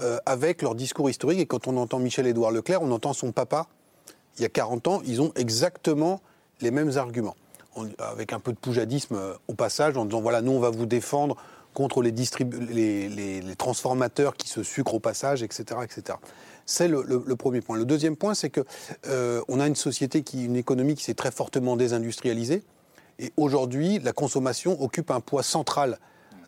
[0.00, 1.40] euh, avec leur discours historique.
[1.40, 3.66] Et quand on entend Michel-Édouard Leclerc, on entend son papa,
[4.36, 6.20] il y a 40 ans, ils ont exactement
[6.60, 7.34] les mêmes arguments.
[7.98, 10.86] avec un peu de poujadisme euh, au passage, en disant voilà, nous, on va vous
[10.86, 11.36] défendre
[11.78, 15.78] contre les, les, les, transformateurs qui se sucrent au passage, etc.
[15.84, 16.18] etc.
[16.66, 17.76] C'est le, premier point.
[17.76, 18.64] Le deuxième point, c'est que
[19.06, 22.64] euh, on a une société qui, une économie qui s'est très fortement désindustrialisée.
[23.20, 26.00] Et aujourd'hui, la consommation occupe un poids central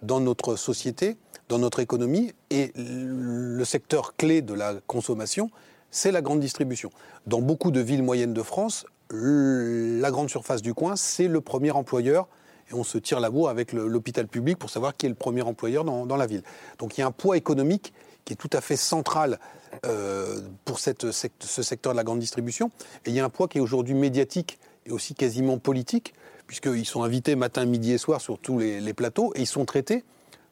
[0.03, 1.17] dans notre société,
[1.49, 2.33] dans notre économie.
[2.51, 5.49] Et le secteur clé de la consommation,
[5.93, 6.91] c'est la grande distribution.
[7.29, 11.71] Dans beaucoup de villes moyennes de France, la grande surface du coin, c'est le premier
[11.71, 12.27] employeur.
[12.71, 15.43] Et on se tire la bourre avec l'hôpital public pour savoir qui est le premier
[15.43, 16.43] employeur dans, la ville.
[16.79, 17.93] Donc il y a un poids économique
[18.25, 19.39] qui est tout à fait central
[19.87, 22.71] euh, pour ce secteur de la grande distribution.
[23.05, 26.15] Et il y a un poids qui est aujourd'hui médiatique et aussi quasiment politique,
[26.47, 30.05] puisqu'ils sont invités matin, midi et soir sur tous les, plateaux, et ils sont traités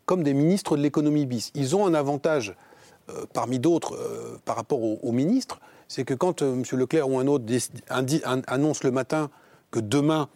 [0.07, 1.51] comme des ministres de l'économie bis.
[1.55, 2.55] Ils ont un avantage
[3.11, 6.63] euh, parmi d'autres euh, par rapport aux, ministres, c'est que quand M.
[6.73, 7.45] Leclerc ou un autre
[7.89, 9.31] annonce le matin
[9.71, 10.29] que demain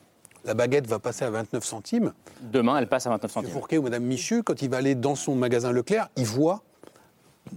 [0.44, 3.34] la baguette va passer à 29 centimes, Demain, elle passe à 29 M.
[3.34, 3.50] centimes.
[3.52, 6.62] Fourquet ou Mme Michu, quand il va aller dans son magasin Leclerc, il voit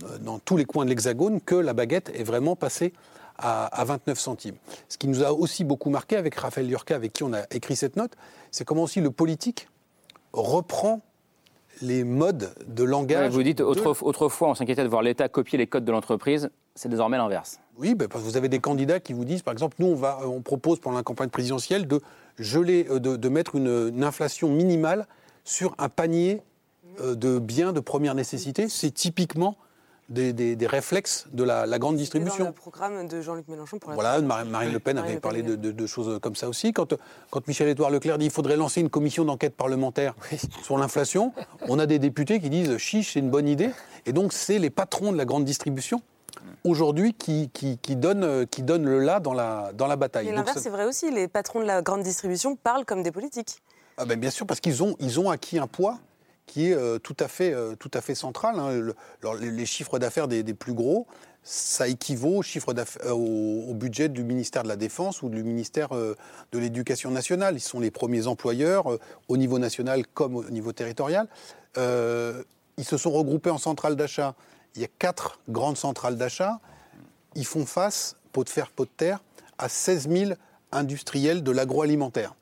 [0.04, 2.94] euh, dans tous les coins de l'Hexagone que la baguette est vraiment passée
[3.38, 4.56] à, à 29 centimes.
[4.90, 7.76] Ce qui nous a aussi beaucoup marqué avec Raphaël Lurka, avec qui on a écrit
[7.76, 8.12] cette note,
[8.52, 9.68] c'est comment aussi le politique
[10.34, 11.02] reprend
[11.82, 13.32] les modes de langage.
[13.34, 16.50] vous dites de- autrefois, autrefois, on s'inquiétait de voir l'État copier les codes de l'entreprise.
[16.76, 17.60] C'est désormais l'inverse.
[17.78, 19.96] Oui, ben, parce que vous avez des candidats qui vous disent, par exemple, nous, on,
[19.96, 22.00] va, on propose pendant la campagne présidentielle de
[22.40, 25.08] geler, euh, de, de mettre une, une inflation minimale
[25.44, 26.42] sur un panier
[27.02, 28.68] euh, de biens de première nécessité.
[28.70, 29.56] C'est typiquement
[30.08, 32.46] des, des- des réflexes de la, la grande C'est dans distribution.
[32.46, 35.20] le programme de Jean-Luc Mélenchon pour la Voilà, Mar- Marine Le Pen Marine avait Le
[35.20, 36.74] Pen, parlé de, de- de choses comme ça aussi.
[36.74, 36.94] Quand,
[37.32, 40.14] quand Michel-Édouard Leclerc dit qu'il faudrait lancer une commission d'enquête parlementaire
[40.64, 41.34] sur l'inflation,
[41.68, 43.72] on a des députés qui disent chiche, c'est une bonne idée.
[44.06, 46.02] Et donc, c'est les patrons de la grande distribution
[46.64, 50.28] aujourd'hui qui, qui, qui donnent, qui donnent le là dans la, dans la bataille.
[50.28, 51.12] Et l'inverse, c'est vrai aussi.
[51.12, 53.62] Les patrons de la grande distribution parlent comme des politiques.
[53.98, 56.00] Ah ben, bien sûr, parce qu'ils ont, ils ont acquis un poids
[56.46, 58.60] qui est euh, tout, à fait, euh, tout à fait central.
[58.60, 58.72] hein.
[58.72, 61.08] Le- alors, les, chiffres d'affaires des, des plus gros,
[61.42, 65.30] ça équivaut au, chiffre d'aff- euh, au, au budget du ministère de la Défense ou
[65.30, 67.56] du ministère de l'Éducation nationale.
[67.56, 68.86] Ils sont les premiers employeurs
[69.28, 71.28] au niveau national comme au niveau territorial.
[71.78, 74.36] Ils se sont regroupés en centrales d'achat.
[74.76, 76.60] Il y a quatre grandes centrales d'achat.
[77.36, 79.20] Ils font face, pot de fer, pot de terre,
[79.58, 80.32] à 16 000
[80.72, 82.34] industriels de l'agroalimentaire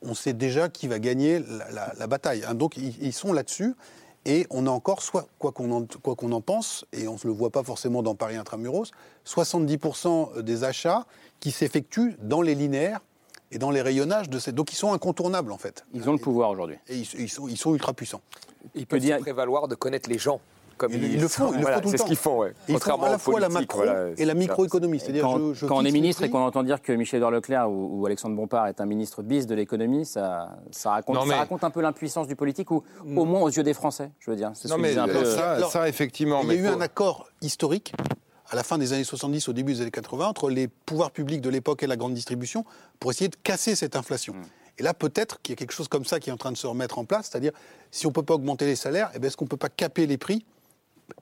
[0.00, 2.44] on sait déjà qui va gagner la, la- la bataille.
[2.46, 2.54] hein.
[2.54, 3.74] Donc ils, ils sont là-dessus.
[4.26, 7.18] Et on a encore, soit, quoi qu'on en, quoi qu'on en pense, et on ne
[7.24, 8.84] le voit pas forcément dans Paris Intramuros,
[9.26, 11.04] 70% des achats
[11.40, 13.00] qui s'effectuent dans les linéaires
[13.50, 14.52] et dans les rayonnages de ces.
[14.52, 15.84] Donc ils sont incontournables en fait.
[15.94, 16.76] Ils ont le pouvoir aujourd'hui.
[16.86, 18.20] Et ils, ils sont, ils sont ultra puissants.
[18.76, 20.40] Ils peuvent se prévaloir de connaître les gens.
[20.78, 22.04] Comme Ils, ils le font, ils le Voilà, font tout le C'est temps.
[22.04, 22.52] ce qu'ils font, ouais.
[22.68, 25.00] Ils font à la fois la macro voilà, et la microéconomie.
[25.00, 27.68] C'est-à-dire, Quand, je, je quand on est ministre et qu'on entend dire que Michel-Édouard Leclerc
[27.70, 31.58] ou, ou Alexandre Bompard est un ministre bis de l'économie, ça, ça, raconte, ça Mm.
[31.62, 32.82] un peu l'impuissance du politique, ou
[33.16, 34.52] au moins aux yeux des Français, je veux dire.
[34.54, 36.40] C'est ce Non, que mais disait un peu, ça, ça, effectivement.
[36.42, 37.92] Il y a eu faut- un accord historique
[38.50, 41.40] à la fin des années 70, au début des années 80, entre les pouvoirs publics
[41.42, 42.64] de l'époque et la grande distribution
[42.98, 44.34] pour essayer de casser cette inflation.
[44.78, 46.56] Et là, peut-être qu'il y a quelque chose comme ça qui est en train de
[46.56, 47.50] se remettre en place, c'est-à-dire
[47.90, 49.68] si on ne peut pas augmenter les salaires, eh bien, est-ce qu'on ne peut pas
[49.68, 50.46] caper les prix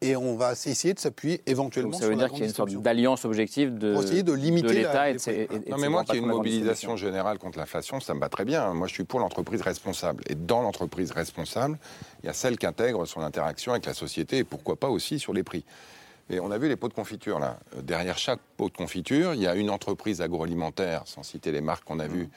[0.00, 2.46] et on va essayer de s'appuyer éventuellement donc ça veut sur dire qu'il y a
[2.46, 5.78] une sorte d'alliance objective de, Pour essayer de limiter l'État et, de ses- et- Non,
[5.78, 8.72] mais moi, qu'il y ait une mobilisation générale contre l'inflation, ça me va très bien.
[8.74, 10.22] Moi, je suis pour l'entreprise responsable.
[10.28, 11.78] Et dans l'entreprise responsable,
[12.22, 15.18] il y a celle qui intègre son interaction avec la société et pourquoi pas aussi
[15.18, 15.64] sur les prix.
[16.28, 17.58] Et on a vu les pots de confiture, là.
[17.76, 21.60] Euh, Derrière chaque pot de confiture, il y a une entreprise agroalimentaire, sans citer les
[21.60, 22.28] marques qu'on a vues,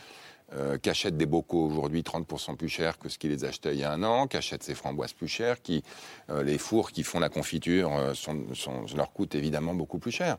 [0.53, 3.79] euh, qui achète des bocaux aujourd'hui 30% plus cher que ce qu'ils les achetaient il
[3.79, 5.83] y a un an, qui achète ses framboises plus chères, qui,
[6.29, 8.45] euh, les fours qui font la confiture euh, sont,
[8.95, 10.37] leur coûtent évidemment beaucoup plus cher.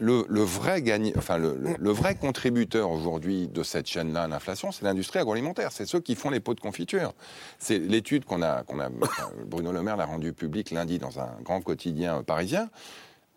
[0.00, 5.18] Le, vrai gagne, enfin le, vrai contributeur aujourd'hui de cette chaîne-là à l'inflation, c'est l'industrie
[5.18, 5.72] agroalimentaire.
[5.72, 7.12] C'est ceux qui font les pots de confiture.
[7.58, 8.64] C'est l'étude qu'on a,
[9.44, 12.70] Bruno Le Maire l'a rendue publique lundi dans un grand quotidien parisien.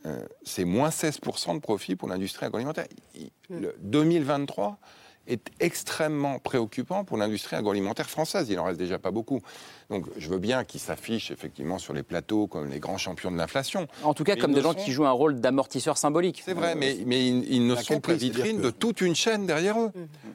[0.06, 2.88] Euh, c'est moins 16% de profit pour l'industrie agroalimentaire.
[3.16, 4.80] Il- le 2023
[5.28, 8.50] est extrêmement préoccupant pour l'industrie agroalimentaire française.
[8.50, 9.42] Il en reste déjà pas beaucoup.
[9.90, 13.38] Donc je veux bien qu'ils s'affichent effectivement sur les plateaux comme les grands champions de
[13.38, 13.88] l'inflation.
[14.04, 16.42] En tout cas, Mais comme des ne gens sont- qui jouent un rôle d'amortisseur symbolique.
[16.44, 19.46] C'est vrai, mais, mais ils, ils ne sont que vitrine que- de toute une chaîne
[19.46, 19.92] derrière eux.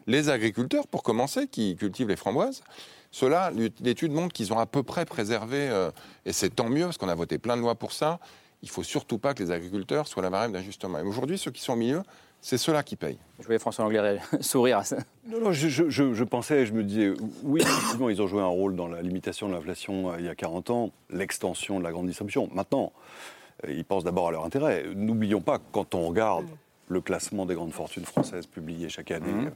[0.07, 2.63] Les agriculteurs, pour commencer, qui cultivent les framboises,
[3.11, 5.91] ceux-là, l'étude montre qu'ils ont à peu près préservé, euh,
[6.27, 8.21] et c'est tant mieux, parce qu'on a voté plein de lois pour ça,
[8.63, 10.99] il faut surtout pas que les agriculteurs soient la variable d'ajustement.
[10.99, 12.03] Et aujourd'hui, ceux qui sont au milieu,
[12.41, 13.19] c'est ceux-là qui payent.
[13.41, 14.97] Je voyais François Anglais sourire à ça.
[15.27, 17.13] Non, non, je, je- je- je pensais, je me disais,
[17.43, 20.29] oui, effectivement, ils ont joué un rôle dans la limitation de l'inflation euh, il y
[20.29, 22.49] a 40 ans, l'extension de la grande distribution.
[22.55, 22.93] Maintenant,
[23.67, 24.85] euh, ils pensent d'abord à leur intérêt.
[24.95, 26.47] N'oublions pas, que quand on regarde
[26.89, 29.51] le classement des grandes fortunes françaises publié chaque année, Mhm.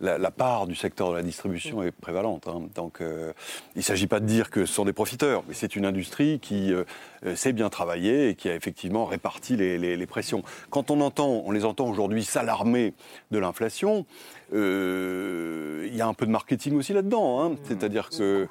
[0.00, 2.46] la, la part du secteur de la distribution est prévalente.
[2.48, 2.62] hein.
[2.74, 3.32] Donc, euh,
[3.74, 6.40] il ne s'agit pas de dire que ce sont des profiteurs, mais c'est une industrie
[6.40, 6.84] qui euh,
[7.24, 10.42] euh, sait bien travailler et qui a effectivement réparti les, les- les pressions.
[10.70, 12.92] Quand on entend, on les entend aujourd'hui s'alarmer
[13.30, 14.04] de l'inflation,
[14.52, 17.42] il y a un peu de marketing aussi là-dedans.
[17.42, 17.56] hein.
[17.64, 18.48] C'est-à-dire qu'ils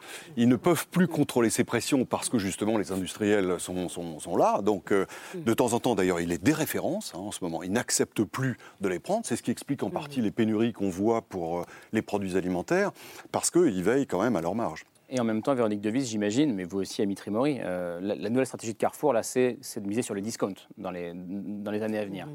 [0.48, 4.62] ne peuvent plus contrôler ces pressions parce que justement les industriels sont, sont- sont là.
[4.62, 7.64] Donc euh, de temps en temps, d'ailleurs, il les déréférence hein, en ce moment.
[7.64, 9.26] Ils n'acceptent plus de les prendre.
[9.26, 12.92] C'est ce qui explique en partie les pénuries qu'on voit pour euh, les produits alimentaires
[13.32, 14.86] parce qu'ils veillent quand même à leur marge.
[15.10, 18.30] Et en même temps, Véronique Devis, j'imagine, mais vous aussi, Amitri Mori, euh, la, la,
[18.30, 21.84] nouvelle stratégie de Carrefour, là, c'est de miser sur les discounts dans les, dans les
[21.84, 22.26] années à venir.
[22.26, 22.32] Mmh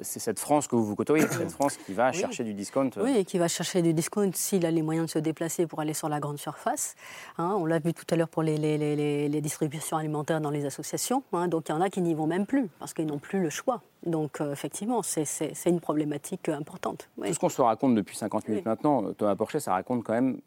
[0.00, 2.90] c'est cette France que vous vous côtoyez, cette France qui va chercher du discount.
[2.96, 3.04] Euh.
[3.04, 5.80] Oui, et qui va chercher du discount s'il a les moyens de se déplacer pour
[5.80, 6.94] aller sur la grande surface.
[7.38, 7.54] Hein.
[7.58, 11.22] on l'a vu tout à l'heure pour les, les, distributions alimentaires dans les associations.
[11.32, 11.48] Hein.
[11.48, 13.50] donc il y en a qui n'y vont même plus parce qu'ils n'ont plus le
[13.50, 13.82] choix.
[14.06, 17.08] Donc euh, effectivement, c'est une problématique euh, importante.
[17.16, 20.40] Tout ce qu'on se raconte depuis 50 minutes maintenant, Thomas Porcher, ça raconte quand même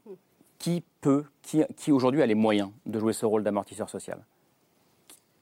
[0.58, 4.20] qui peut, qui, qui aujourd'hui a les moyens de jouer ce rôle d'amortisseur social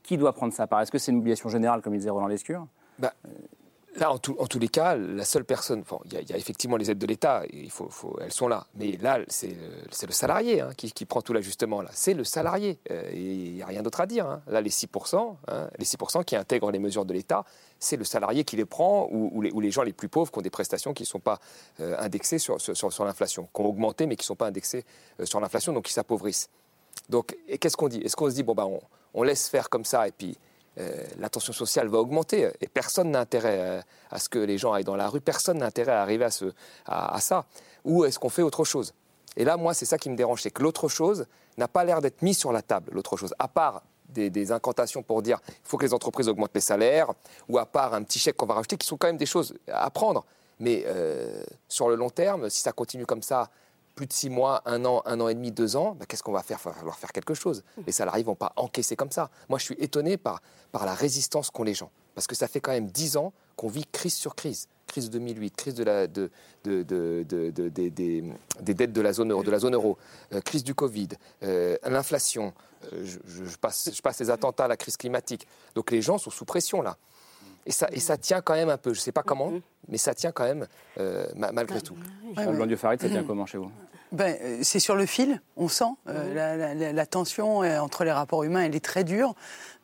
[0.01, 0.81] Qui doit prendre sa part?
[0.81, 2.67] Est-ce que c'est une obligation générale, comme il disait Roland Lescure?
[2.99, 3.13] Bah,
[3.97, 7.05] Là, en, tous les cas, la seule personne, il y, a effectivement les aides de
[7.05, 8.65] l'État, elles sont là.
[8.73, 9.55] Mais là, c'est
[10.07, 11.83] le, salarié hein, qui, prend tout l'ajustement.
[11.91, 12.79] C'est le salarié.
[12.89, 14.25] Euh, il n'y a rien d'autre à dire.
[14.25, 14.41] Hein.
[14.47, 17.45] Là, les 6%, hein, les 6 qui intègrent les mesures de l'État,
[17.77, 20.49] c'est le salarié qui les prend ou, les, gens les plus pauvres qui ont des
[20.49, 21.39] prestations qui ne sont pas
[21.79, 22.57] euh, indexées sur,
[23.05, 24.85] l'inflation, qui ont augmenté mais qui ne sont pas indexées
[25.19, 26.49] euh, sur l'inflation, donc qui s'appauvrissent.
[27.09, 27.99] Donc, qu'est-ce qu'on dit?
[27.99, 28.67] Est-ce qu'on se dit bon ben,
[29.13, 30.35] on laisse faire comme ça et puis
[30.77, 34.73] la tension sociale va augmenter et personne n'a intérêt euh, à, ce que les gens
[34.73, 36.27] aillent dans la rue, personne n'a intérêt à arriver
[36.85, 37.45] à, ça.
[37.85, 38.93] Ou est-ce qu'on fait autre chose?
[39.35, 41.25] Et là, moi, c'est ça qui me dérange, c'est que l'autre chose
[41.57, 45.23] n'a pas l'air d'être mise sur la table, l'autre chose, à part des, incantations pour
[45.23, 47.11] dire il faut que les entreprises augmentent les salaires,
[47.49, 49.55] ou à part un petit chèque qu'on va rajouter, qui sont quand même des choses
[49.67, 50.25] à prendre.
[50.59, 53.49] Mais euh, sur le long terme, si ça continue comme ça,
[53.95, 56.31] plus de six mois, un an, un an et demi, deux ans, bah, qu'est-ce qu'on
[56.31, 56.59] va faire?
[56.63, 57.63] Il va falloir faire quelque chose.
[57.85, 59.29] Les salariés ne vont pas encaisser comme ça.
[59.49, 60.41] Moi, je suis étonné par,
[60.71, 61.91] par la résistance qu'ont les gens.
[62.15, 64.67] Parce que ça fait quand même dix ans qu'on vit crise sur crise.
[64.87, 66.29] Crise de 2008, crise de la, de,
[66.63, 69.97] de, de, des, dettes de la zone euro, de la zone euro
[70.33, 71.09] euh, crise du Covid,
[71.41, 72.53] euh, l'inflation,
[72.91, 75.47] euh, je, je, passe, je passe les attentats, la crise climatique.
[75.73, 76.97] Donc les gens sont sous pression là.
[77.65, 78.93] Et ça, et ça tient quand même un peu.
[78.93, 79.61] Je ne sais pas comment, mm-hmm.
[79.89, 80.67] mais ça tient quand même
[80.99, 81.95] euh, malgré tout.
[82.35, 83.71] Ouais, Farid, ça tient comment chez vous?
[84.11, 85.85] Ben, euh, C'est sur le fil, on sent.
[86.07, 86.93] Euh, mm-hmm.
[86.93, 89.35] la, tension entre les rapports humains, elle est très dure.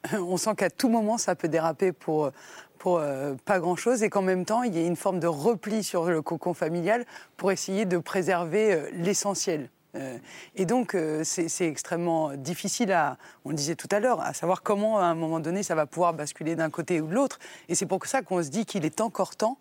[0.13, 2.31] On sent qu'à tout moment, ça peut déraper pour,
[2.77, 3.01] pour
[3.45, 6.21] pas grand-chose et qu'en même temps, il y a une forme de repli sur le
[6.21, 7.05] cocon familial
[7.37, 9.69] pour essayer de préserver l'essentiel.
[9.95, 10.17] Euh,
[10.55, 14.61] et donc, euh, c'est extrêmement difficile à, on le disait tout à l'heure, à savoir
[14.61, 17.39] comment, à un moment donné, ça va pouvoir basculer d'un côté ou de l'autre.
[17.69, 19.57] Et c'est pour ça qu'on se dit qu'il est encore temps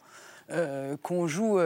[0.51, 1.59] euh, qu'on joue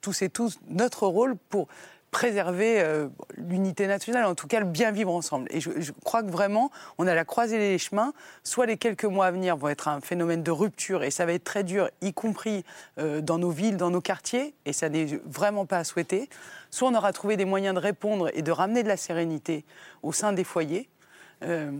[0.00, 1.68] tous et tous notre rôle pour
[2.10, 5.48] préserver euh, l'unité nationale, en tout cas le bien vivre ensemble.
[5.50, 5.70] Et je,
[6.04, 8.12] crois que vraiment, on a la croisée des chemins.
[8.44, 11.32] Soit les quelques mois à venir vont être un phénomène de rupture, et ça va
[11.32, 12.64] être très dur, y compris
[12.98, 16.28] euh, dans nos villes, dans nos quartiers, et ça n'est vraiment pas à souhaiter.
[16.70, 19.64] Soit on aura trouvé des moyens de répondre et de ramener de la sérénité
[20.02, 20.88] au sein des foyers.
[21.42, 21.70] Euh,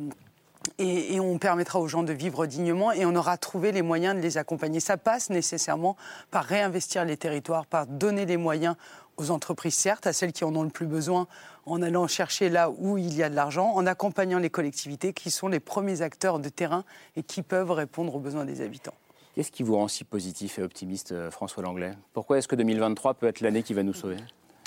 [0.79, 4.15] et, et, on permettra aux gens de vivre dignement et on aura trouvé les moyens
[4.15, 4.81] de les accompagner.
[4.81, 5.97] Ça passe nécessairement
[6.31, 8.77] par réinvestir les territoires, par donner les moyens
[9.19, 11.27] aux entreprises, certes, à celles qui en ont le plus besoin,
[11.67, 15.31] en allant chercher là où il y a de l'argent, en accompagnant les collectivités qui
[15.31, 16.85] sont les premiers acteurs de terrain
[17.17, 18.95] et qui peuvent répondre aux besoins des habitants.
[19.35, 21.93] Qu'est-ce qui vous rend si positif et optimiste, euh, François Langlais?
[22.13, 24.17] Pourquoi est-ce que 2023 peut être l'année qui va nous sauver?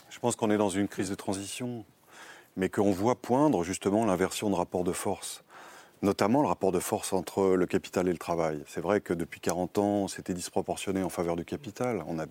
[0.09, 1.83] Je pense qu'on est dans une crise de transition,
[2.55, 5.43] mais qu'on voit poindre justement l'inversion de rapport de force
[6.01, 8.63] notamment le rapport de force entre le capital et le travail.
[8.67, 12.03] C'est vrai que depuis 40 ans, c'était disproportionné en faveur du capital.
[12.07, 12.25] On a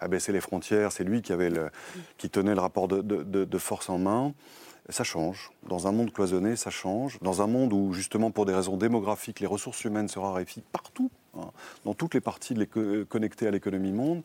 [0.00, 4.32] abaissé les frontières, c'est lui qui, tenait le rapport de, force en main.
[4.88, 5.50] Ça change.
[5.68, 7.18] Dans un monde cloisonné, ça change.
[7.22, 11.10] Dans un monde où, justement, pour des raisons démographiques, les ressources humaines se raréfient partout,
[11.34, 11.50] Hein,
[11.86, 12.54] dans toutes les parties
[13.08, 14.22] connectées à l'économie monde.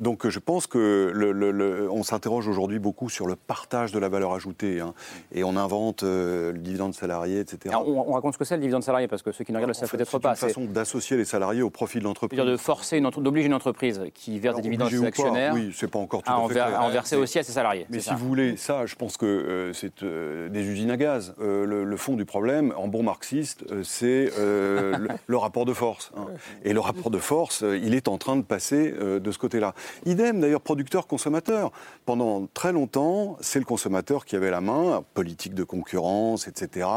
[0.00, 4.34] Donc je pense que le, on s'interroge aujourd'hui beaucoup sur le partage de la valeur
[4.34, 4.80] ajoutée.
[4.80, 4.94] Hein,
[5.32, 7.74] et on invente euh, le dividende salarié, etc.
[7.76, 9.90] on, raconte ce que c'est le dividende salarié, parce que ceux qui ne regardent savent
[9.90, 10.34] peut-être pas.
[10.34, 12.38] C'est une façon d'associer les salariés au profit de l'entreprise.
[12.38, 15.98] de forcer, d'obliger une entreprise qui verse des dividendes à ses actionnaires oui, c'est pas
[15.98, 17.86] encore tout à, à, en verser aussi à ses salariés.
[17.90, 21.34] Mais si vous voulez, ça, je pense que euh, c'est euh, des usines à gaz.
[21.38, 26.12] le, fond du problème, en bon marxiste, c'est le, rapport de force.
[26.16, 26.26] Hein.
[26.64, 29.38] Et le rapport de force, euh, il est en train de passer euh, de ce
[29.38, 29.74] côté-là.
[30.04, 31.72] Idem d'ailleurs producteur-consommateur.
[32.04, 36.88] Pendant très longtemps, c'est le consommateur qui avait la main, politique de concurrence, etc.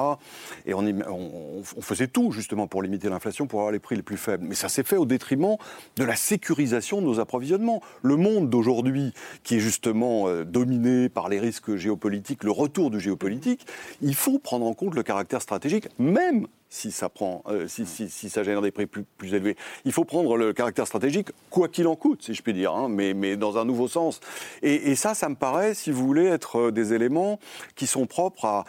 [0.66, 4.46] Et on, faisait tout justement pour limiter l'inflation, pour avoir les prix les plus faibles.
[4.48, 5.58] Mais ça s'est fait au détriment
[5.96, 7.82] de la sécurisation de nos approvisionnements.
[8.02, 9.14] Le monde d'aujourd'hui,
[9.44, 13.66] qui est justement euh, dominé par les risques géopolitiques, le retour du géopolitique,
[14.02, 18.10] il faut prendre en compte le caractère stratégique, même si ça, prend, euh, si, si,
[18.10, 19.58] si, ça génère des prix plus, plus, élevés.
[19.86, 22.88] Il faut prendre le caractère stratégique, quoi qu'il en coûte, si je puis dire, hein,
[22.90, 24.20] mais, mais, dans un nouveau sens.
[24.62, 27.40] Et, et, ça, ça me paraît, si vous voulez, être euh, des éléments
[27.76, 28.66] qui sont propres à,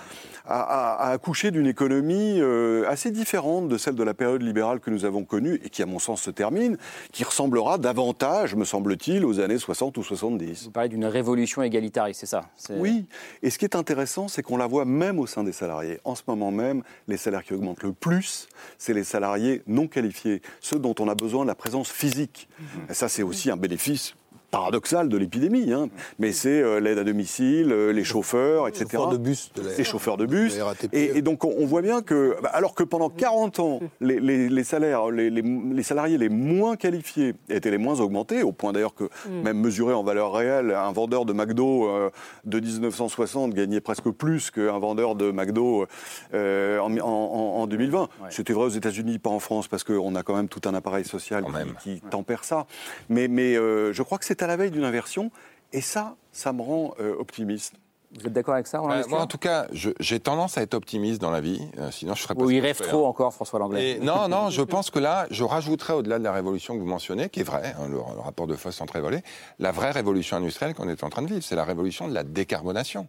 [0.46, 4.90] à, à accoucher d'une économie euh, assez différente de celle de la période libérale que
[4.90, 6.78] nous avons connue et qui, à mon sens, se termine,
[7.12, 10.64] qui ressemblera davantage, me semble-t-il, aux années 60 ou 70.
[10.64, 13.04] Vous parlez d'une révolution égalitariste, c'est ça Oui.
[13.42, 16.00] Et ce qui est intéressant, c'est qu'on la voit même au sein des salariés.
[16.04, 20.42] En ce moment même, les salaires qui augmentent le plus, c'est les salariés non qualifiés,
[20.60, 22.48] ceux dont on a besoin de la présence physique.
[22.88, 24.14] Et ça, c'est aussi un bénéfice
[24.50, 25.88] paradoxal de l'épidémie, hein.
[26.18, 28.84] mais c'est euh, l'aide à domicile, euh, les chauffeurs, etc.
[28.84, 29.52] Les chauffeurs de bus.
[29.54, 30.56] De les chauffeurs de bus.
[30.56, 33.80] De et, et, donc on, on, voit bien que, bah, alors que pendant 40 ans,
[34.00, 38.72] les, les, les salaires, les, salariés les moins qualifiés étaient les moins augmentés, au point
[38.72, 39.42] d'ailleurs que, mm.
[39.42, 42.10] même mesuré en valeur réelle, un vendeur de McDo euh,
[42.44, 45.86] de 1960 gagnait presque plus qu'un vendeur de McDo
[46.34, 48.00] euh, en, en, en, 2020.
[48.00, 48.08] Ouais.
[48.30, 51.04] C'était vrai aux États-Unis, pas en France, parce qu'on a quand même tout un appareil
[51.04, 51.44] social
[51.82, 52.66] qui, qui, tempère ça.
[53.08, 55.30] Mais, mais euh, je crois que c'est à la veille d'une inversion,
[55.72, 57.74] et ça, ça me rend euh, optimiste.
[58.12, 60.74] Vous êtes d'accord avec ça, Roland euh, Moi, en tout cas, j'ai tendance à être
[60.74, 61.60] optimiste dans la vie.
[61.78, 62.42] Euh, sinon, je serais pas.
[62.42, 63.92] Oui, il rêve trop encore, François Langlais.
[63.92, 66.86] Et non, non, je pense que là, je rajouterais au-delà de la révolution que vous
[66.86, 69.22] mentionnez, qui est vraie, hein, le, le, rapport de Foss entre volé,
[69.60, 72.24] la vraie révolution industrielle qu'on est en train de vivre, c'est la révolution de la
[72.24, 73.06] décarbonation,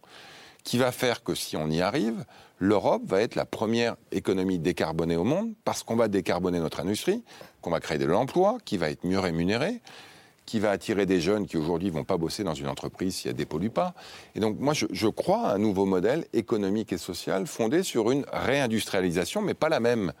[0.62, 2.24] qui va faire que si on y arrive,
[2.60, 7.24] l'Europe va être la première économie décarbonée au monde, parce qu'on va décarboner notre industrie,
[7.60, 9.80] qu'on va créer de l'emploi, qui va être mieux rémunéré
[10.46, 13.34] qui va attirer des jeunes qui aujourd'hui vont pas bosser dans une entreprise si elle
[13.34, 13.94] dépollue pas.
[14.34, 18.10] Et donc moi je, je, crois à un nouveau modèle économique et social fondé sur
[18.10, 20.12] une réindustrialisation, mais pas la même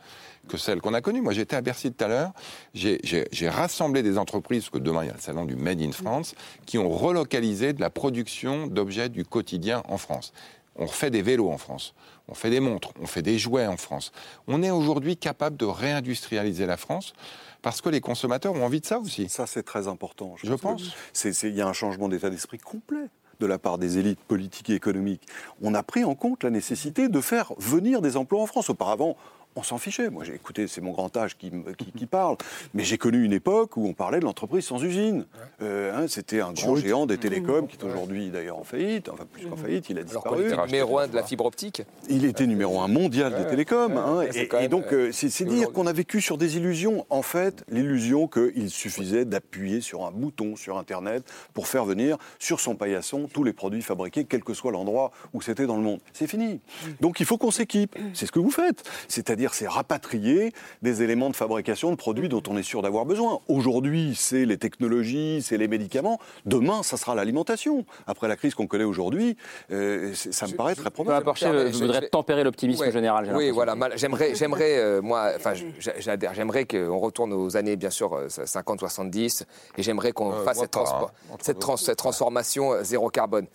[0.48, 1.20] que celle qu'on a connue.
[1.20, 2.32] Moi j'étais à Bercy tout à l'heure,
[2.74, 5.92] j'ai rassemblé des entreprises, parce que demain il y a le salon du Made in
[5.92, 6.34] France,
[6.66, 10.32] qui ont relocalisé de la production d'objets du quotidien en France.
[10.76, 11.94] On fait des vélos en France,
[12.28, 14.10] on fait des montres, on fait des jouets en France.
[14.46, 17.12] On est aujourd'hui capable de réindustrialiser la France
[17.62, 19.28] parce que les consommateurs ont envie de ça aussi.
[19.28, 20.34] Ça, c'est très important.
[20.36, 20.82] Je, je pense.
[21.24, 23.08] Il y a un changement d'état d'esprit complet
[23.40, 25.26] de la part des élites politiques et économiques.
[25.62, 28.70] On a pris en compte la nécessité de faire venir des emplois en France.
[28.70, 29.16] Auparavant,
[29.56, 30.10] on s'en fichait.
[30.10, 32.36] Moi, j'ai écouté, c'est mon grand âge qui, qui, qui parle,
[32.74, 35.26] mais j'ai connu une époque où on parlait de l'entreprise sans usine.
[35.60, 39.24] Euh, hein, C'était un grand géant des télécoms qui est aujourd'hui d'ailleurs en faillite, enfin
[39.30, 40.52] plus qu'en faillite, il a disparu.
[40.52, 41.82] Alors, il était numéro un de la fibre optique.
[42.08, 43.96] Il était numéro un mondial des télécoms.
[43.96, 47.06] Hein, et, et, donc, euh, c'est dire qu'on a vécu sur des illusions.
[47.10, 51.24] En fait, l'illusion qu'il suffisait d'appuyer sur un bouton sur Internet
[51.54, 55.42] pour faire venir sur son paillasson tous les produits fabriqués, quel que soit l'endroit où
[55.42, 56.00] c'était dans le monde.
[56.12, 56.60] C'est fini.
[57.00, 57.98] Donc, il faut qu'on s'équipe.
[58.14, 58.82] C'est ce que vous faites.
[59.08, 63.40] C'est-à-dire c'est rapatrier des éléments de fabrication de produits dont on est sûr d'avoir besoin.
[63.48, 66.18] Aujourd'hui, c'est les technologies, c'est les médicaments.
[66.46, 67.84] Demain, ça sera l'alimentation.
[68.06, 69.36] Après la crise qu'on connaît aujourd'hui,
[69.70, 71.24] euh, ça me je, paraît très probable.
[71.24, 73.32] Porcher je, voudrais tempérer l'optimisme ouais, général.
[73.34, 73.74] Oui, voilà.
[73.96, 76.34] J'aimerais, j'aimerais, euh, moi, enfin, j'adhère.
[76.34, 79.44] J'aimerais qu'on retourne aux années, bien sûr, 50-70,
[79.76, 81.36] et j'aimerais qu'on euh, fasse cette, trans hein.
[81.40, 83.46] cette, trans cette transformation euh, zéro carbone.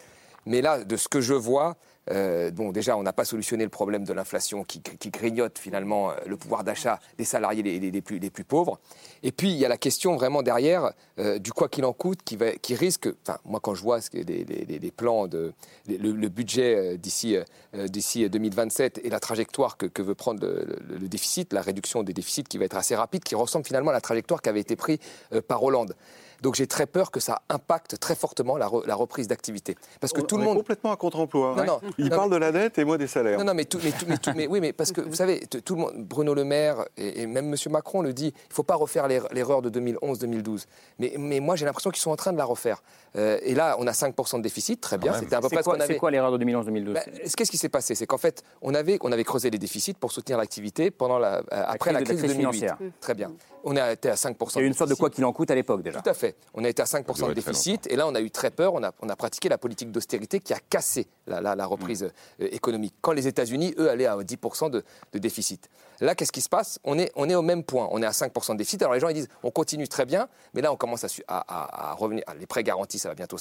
[0.45, 1.75] Mais là, de ce que je vois,
[2.11, 6.37] euh, bon, déjà, on n'a pas solutionné le problème de l'inflation qui, grignote finalement le
[6.37, 8.79] pouvoir d'achat des salariés les, plus, pauvres.
[9.23, 12.19] Et puis, il y a la question vraiment derrière euh, du quoi qu'il en coûte
[12.23, 13.09] qui, risque.
[13.23, 15.53] Enfin, moi, quand je vois les, plans, de,
[15.87, 17.37] le, budget d'ici
[17.75, 20.65] euh, d'ici 2027 et la trajectoire que, veut prendre le,
[20.99, 23.93] le, déficit, la réduction des déficits qui va être assez rapide, qui ressemble finalement à
[23.93, 24.99] la trajectoire qui avait été prise
[25.33, 25.95] euh, par Hollande.
[26.41, 29.75] Donc j'ai très peur que ça impacte très fortement la, re, la reprise d'activité.
[29.99, 30.57] Parce que on, tout on le monde.
[30.57, 31.55] complètement à contre-emploi.
[31.57, 33.39] Non, non, Il non, parle de la dette et moi des salaires.
[33.39, 35.39] Non, non, mais, tout, mais, tout, mais, tout, mais oui, mais parce que vous savez,
[35.47, 37.55] tout le monde, Bruno Le Maire et, et même M.
[37.71, 40.65] Macron le dit, il ne faut pas refaire l'erreur de 2011-2012.
[40.99, 42.81] Mais, mais moi j'ai l'impression qu'ils sont en train de la refaire.
[43.15, 45.13] Euh, et là, on a 5% de déficit, très bien.
[45.13, 45.93] C'était à peu près quoi, ce qu'on avait.
[45.93, 47.01] C'est quoi l'erreur de 2011-2012 bah,
[47.35, 47.95] Qu'est-ce qui s'est passé?
[47.95, 51.37] C'est qu'en fait, on avait, on avait creusé les déficits pour soutenir l'activité pendant la,
[51.37, 52.71] euh, après la crise, la crise, de 2008.
[52.99, 53.31] Très bien.
[53.63, 54.51] On a été à 5%.
[54.55, 56.01] Il y a eu une sorte de quoi qu'il en coûte à l'époque déjà.
[56.01, 56.35] Tout à fait.
[56.53, 57.87] On a été à 5% de déficit.
[57.91, 58.73] Et là, on a eu très peur.
[58.73, 62.03] On a, on a pratiqué la politique d'austérité qui a cassé la, la, la reprise
[62.39, 62.45] mmh.
[62.45, 62.93] économique.
[63.01, 65.69] Quand les États-Unis, eux, allaient à 10% de, de, déficit.
[65.99, 66.79] Là, qu'est-ce qui se passe?
[66.83, 67.87] On est, on est au même point.
[67.91, 68.81] On est à 5% de déficit.
[68.81, 71.91] Alors les gens ils disent on continue très bien, mais là, on commence à, à,
[71.91, 72.23] à revenir.
[72.39, 73.37] Les prêts garantis, ça va bientôt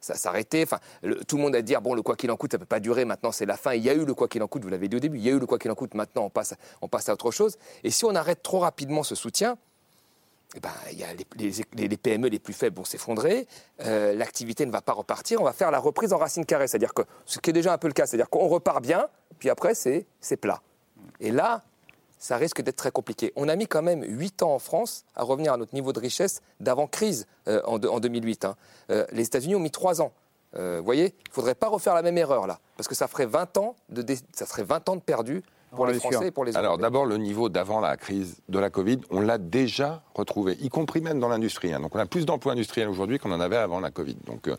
[0.00, 0.62] s'arrêter.
[0.62, 2.60] Enfin, le, tout le monde a dit bon, le quoi qu'il en coûte, ça ne
[2.60, 3.04] peut pas durer.
[3.04, 3.74] Maintenant, c'est la fin.
[3.74, 4.62] Il y a eu le quoi qu'il en coûte.
[4.62, 5.18] Vous l'avez dit au début.
[5.18, 5.94] Il y a eu le quoi qu'il en coûte.
[5.94, 7.56] Maintenant, on passe, on passe à autre chose.
[7.84, 9.56] Et si on arrête trop rapidement ce soutien,
[10.56, 13.46] eh ben, y a les, PME les plus faibles vont s'effondrer,
[13.84, 16.92] euh, l'activité ne va pas repartir, on va faire la reprise en racine carrée, c'est-à-dire
[16.92, 19.74] que ce qui est déjà un peu le cas, c'est-à-dire qu'on repart bien, puis après
[19.74, 20.06] c'est
[20.40, 20.60] plat.
[21.20, 21.62] Et là,
[22.18, 23.32] ça risque d'être très compliqué.
[23.36, 26.00] On a mis quand même 8 ans en France à revenir à notre niveau de
[26.00, 28.44] richesse d'avant-crise euh, en, de, en, 2008.
[28.44, 28.56] Hein.
[28.90, 30.12] Euh, les États-Unis ont mis 3 ans.
[30.82, 33.56] Voyez, il ne faudrait pas refaire la même erreur là, parce que ça ferait 20
[33.58, 35.44] ans de, ça serait 20 ans de perdu
[35.74, 38.70] pour les Français et pour les Alors d'abord, le niveau d'avant la crise de la
[38.70, 41.72] Covid, on l'a déjà retrouvé, y compris même dans l'industrie.
[41.72, 41.80] hein.
[41.80, 44.16] Donc on a plus d'emplois industriels aujourd'hui qu'on en avait avant la Covid.
[44.26, 44.56] Donc euh,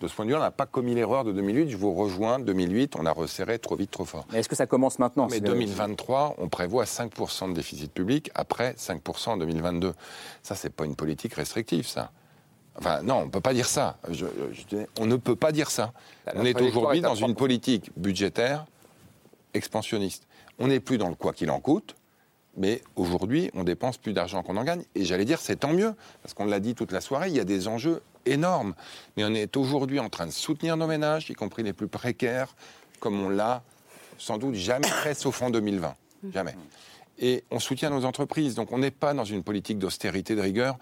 [0.00, 1.68] de ce point de vue, on n'a pas commis l'erreur de 2008.
[1.70, 4.26] Je vous rejoins, 2008, on a resserré trop vite, trop fort.
[4.32, 8.30] Mais est-ce que ça commence maintenant Mais c'est- 2023, on prévoit 5% de déficit public,
[8.34, 9.92] après 5% en 2022.
[10.42, 12.10] Ça, c'est pas une politique restrictive, ça.
[12.76, 13.98] Enfin, non, on ne peut pas dire ça.
[14.10, 15.92] Je- je dis- on ne peut pas dire ça.
[16.26, 17.34] La- on est aujourd'hui dans une 3%.
[17.34, 18.64] politique budgétaire
[19.54, 20.26] expansionniste.
[20.62, 21.96] On n'est plus dans le quoi qu'il en coûte,
[22.56, 24.84] mais aujourd'hui, on dépense plus d'argent qu'on en gagne.
[24.94, 25.92] Et j'allais dire, c'est tant mieux,
[26.22, 28.74] parce qu'on l'a dit toute la soirée, il y a des enjeux énormes.
[29.16, 32.54] Mais on est aujourd'hui en train de soutenir nos ménages, y compris les plus précaires,
[33.00, 33.64] comme on l'a
[34.18, 35.96] sans doute jamais fait, sauf en 2020.
[36.32, 36.54] Jamais.
[37.18, 38.54] Et on soutient nos entreprises.
[38.54, 40.78] Donc on n'est pas dans une politique d'austérité, de rigueur.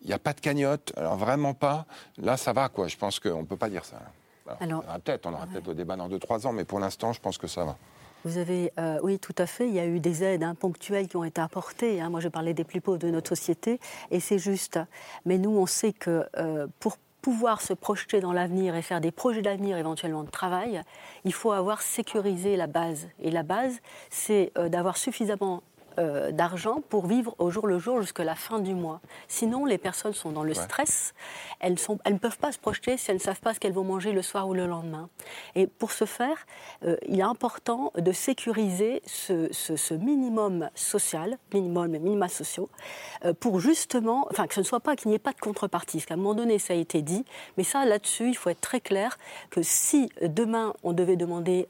[0.00, 1.86] Il n'y a pas de cagnotte, alors vraiment pas.
[2.18, 2.88] Là, ça va, quoi.
[2.88, 4.00] Je pense qu'on ne peut pas dire ça.
[4.48, 6.80] Alors, Alors- on aura peut-être, on aura peut-être le débat dans 2-3 ans, mais pour
[6.80, 7.76] l'instant, je pense que ça va.
[8.24, 9.66] Vous avez, euh, oui, tout à fait.
[9.66, 12.00] Il y a eu des aides hein, ponctuelles qui ont été apportées.
[12.00, 12.10] hein.
[12.10, 14.78] Moi, je parlais des plus pauvres de notre société, et c'est juste.
[15.24, 19.12] Mais nous, on sait que euh, pour pouvoir se projeter dans l'avenir et faire des
[19.12, 20.82] projets d'avenir éventuellement de travail,
[21.24, 23.08] il faut avoir sécurisé la base.
[23.20, 25.62] Et la base, c'est euh, d'avoir suffisamment
[25.98, 29.00] euh, d'argent pour vivre au jour le jour jusqu'à la fin du mois.
[29.28, 31.14] Sinon, les personnes sont dans le stress.
[31.60, 33.72] Elles, sont, elles ne peuvent pas se projeter si elles ne savent pas ce qu'elles
[33.72, 35.08] vont manger le soir ou le lendemain.
[35.54, 36.46] Et pour ce faire,
[36.84, 42.68] euh, il est important de sécuriser ce, ce- ce minimum social, minimum et minima sociaux,
[43.24, 45.98] euh, pour justement, enfin que ce ne soit pas qu'il n'y ait pas de contrepartie.
[45.98, 47.24] Parce qu'à un moment donné, ça a été dit,
[47.56, 49.18] mais ça, là-dessus, il faut être très clair
[49.50, 51.68] que si demain on devait demander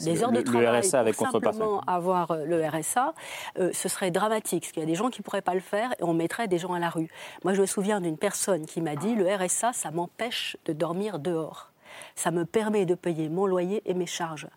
[0.00, 3.14] des le- heures de le travail RSA avec pour simplement avoir le RSA,
[3.58, 4.62] euh, ce serait dramatique.
[4.62, 6.48] Parce qu'il y a des gens qui ne pourraient pas le faire et on mettrait
[6.48, 7.10] des gens à la rue.
[7.44, 11.18] Moi, je me souviens d'une personne qui m'a dit le RSA, ça m'empêche de dormir
[11.18, 11.72] dehors.
[12.14, 14.48] Ça me permet de payer mon loyer et mes charges.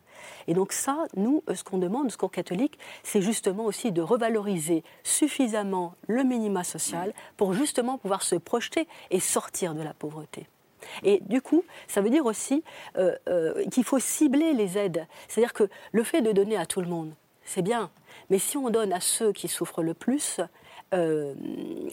[0.47, 4.01] Et donc ça, nous, euh, ce qu'on demande, ce Secours catholique, c'est justement aussi de
[4.01, 10.47] revaloriser suffisamment le minima social pour justement pouvoir se projeter et sortir de la pauvreté.
[11.03, 12.63] Et du coup, ça veut dire aussi
[12.97, 13.15] euh,
[13.71, 15.07] qu'il faut cibler les aides.
[15.28, 17.13] C'est-à-dire que le fait de donner à tout le monde,
[17.45, 17.89] c'est bien.
[18.30, 20.39] Mais si on donne à ceux qui souffrent le plus,
[20.93, 21.34] euh,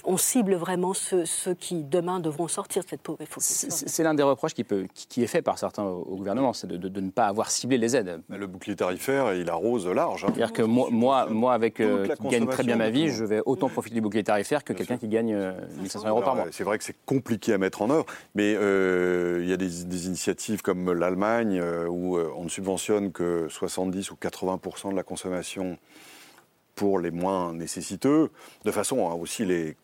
[0.04, 4.22] on cible vraiment ceux, ceux qui demain devront sortir de cette qu'ils C'est l'un des
[4.22, 6.88] reproches qui, peut, qui, qui est fait par certains au, au gouvernement, c'est de, de-
[6.88, 8.20] de ne pas avoir ciblé les aides.
[8.28, 10.24] Le bouclier tarifaire, il arrose large.
[10.24, 10.28] hein.
[10.34, 13.40] C'est-à-dire que moi, moi, moi avec euh, qui gagne très bien ma vie, je vais
[13.46, 16.46] autant profiter du bouclier tarifaire que quelqu'un qui gagne euh, 1500 euros par mois.
[16.50, 18.04] C'est vrai que c'est compliqué à mettre en œuvre,
[18.34, 22.48] mais euh, il y a des, des initiatives comme l'Allemagne euh, où euh, on ne
[22.50, 25.78] subventionne que 70 ou 80% de la consommation
[26.80, 28.30] pour les moins nécessiteux,
[28.64, 29.76] de façon à aussi les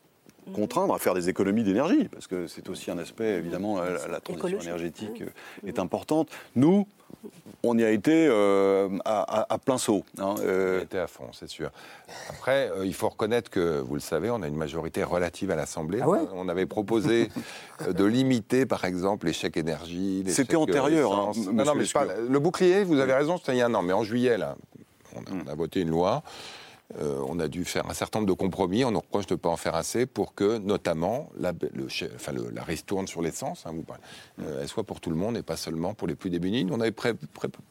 [0.55, 4.21] contraindre à faire des économies d'énergie, parce que c'est aussi un aspect, évidemment, la, la
[4.21, 4.63] transition Écologique.
[4.63, 6.29] énergétique euh, est importante.
[6.55, 6.87] Nous,
[7.65, 10.05] on y a été euh, à, à- à plein saut.
[10.19, 11.71] hein, euh, On était à fond, c'est sûr.
[12.31, 15.57] Après, euh, il faut reconnaître que, vous le savez, on a une majorité relative à
[15.57, 15.99] l'Assemblée.
[16.01, 17.29] Ah ouais on avait proposé
[17.87, 20.23] de limiter, par exemple, les chèques énergie.
[20.25, 22.31] les C'était chèques, antérieur, hein, non, non, mais je parle- Lescure.
[22.31, 23.83] le bouclier, vous avez raison, c'était il y a un an.
[23.83, 24.57] Mais en juillet, là,
[25.17, 26.23] on a, on a voté une loi.
[27.01, 28.85] Euh, on a dû faire un certain nombre de compromis.
[28.85, 32.33] On nous reproche de ne pas en faire assez pour que, notamment, la, le, enfin,
[32.53, 33.75] la ristourne sur l'essence, hein,
[34.41, 36.65] euh, elle soit pour tout le monde et pas seulement pour les plus démunis.